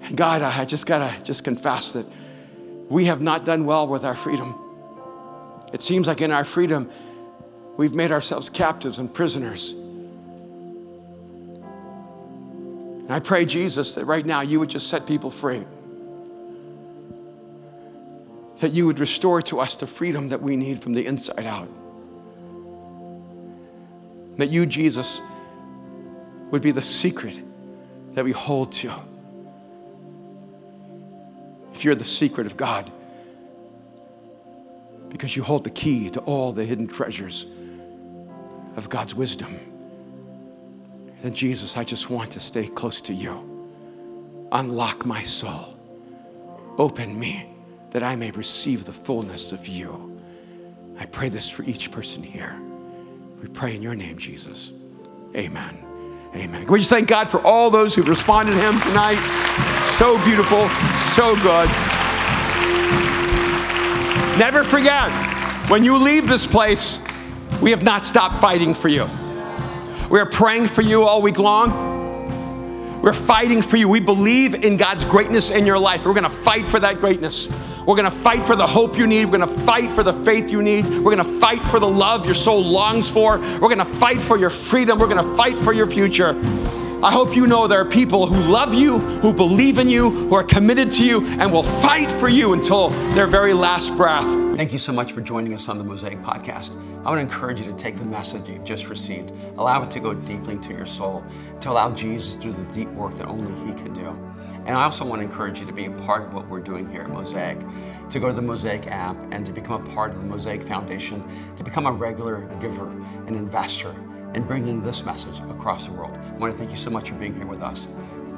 [0.02, 2.06] And God, I just gotta just confess that
[2.88, 4.54] we have not done well with our freedom.
[5.72, 6.90] It seems like in our freedom,
[7.76, 9.72] we've made ourselves captives and prisoners.
[13.02, 15.64] And I pray, Jesus, that right now you would just set people free.
[18.60, 21.68] That you would restore to us the freedom that we need from the inside out.
[24.36, 25.20] That you, Jesus,
[26.50, 27.40] would be the secret
[28.12, 28.92] that we hold to.
[31.84, 32.90] You're the secret of God,
[35.08, 37.46] because you hold the key to all the hidden treasures
[38.76, 39.58] of God's wisdom,
[41.22, 44.48] then Jesus, I just want to stay close to you.
[44.50, 45.78] Unlock my soul.
[46.78, 47.46] Open me
[47.90, 50.20] that I may receive the fullness of you.
[50.98, 52.58] I pray this for each person here.
[53.40, 54.72] We pray in your name, Jesus.
[55.36, 55.91] Amen.
[56.34, 56.62] Amen.
[56.62, 59.20] Can we just thank God for all those who've responded to Him tonight?
[59.98, 60.68] So beautiful,
[61.14, 61.68] so good.
[64.38, 65.10] Never forget,
[65.68, 66.98] when you leave this place,
[67.60, 69.04] we have not stopped fighting for you.
[70.10, 73.00] We are praying for you all week long.
[73.02, 73.88] We're fighting for you.
[73.88, 76.06] We believe in God's greatness in your life.
[76.06, 77.48] We're going to fight for that greatness.
[77.86, 79.24] We're going to fight for the hope you need.
[79.24, 80.84] We're going to fight for the faith you need.
[80.84, 83.38] We're going to fight for the love your soul longs for.
[83.38, 84.98] We're going to fight for your freedom.
[84.98, 86.30] We're going to fight for your future.
[87.02, 90.36] I hope you know there are people who love you, who believe in you, who
[90.36, 94.22] are committed to you, and will fight for you until their very last breath.
[94.56, 96.76] Thank you so much for joining us on the Mosaic Podcast.
[97.04, 99.98] I want to encourage you to take the message you've just received, allow it to
[99.98, 101.24] go deeply into your soul,
[101.62, 104.16] to allow Jesus to do the deep work that only He can do.
[104.64, 106.88] And I also want to encourage you to be a part of what we're doing
[106.88, 107.58] here at Mosaic,
[108.10, 111.22] to go to the Mosaic app and to become a part of the Mosaic Foundation,
[111.56, 112.88] to become a regular giver,
[113.26, 113.94] and investor
[114.34, 116.16] in bringing this message across the world.
[116.16, 117.88] I want to thank you so much for being here with us.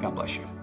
[0.01, 0.54] God bless you.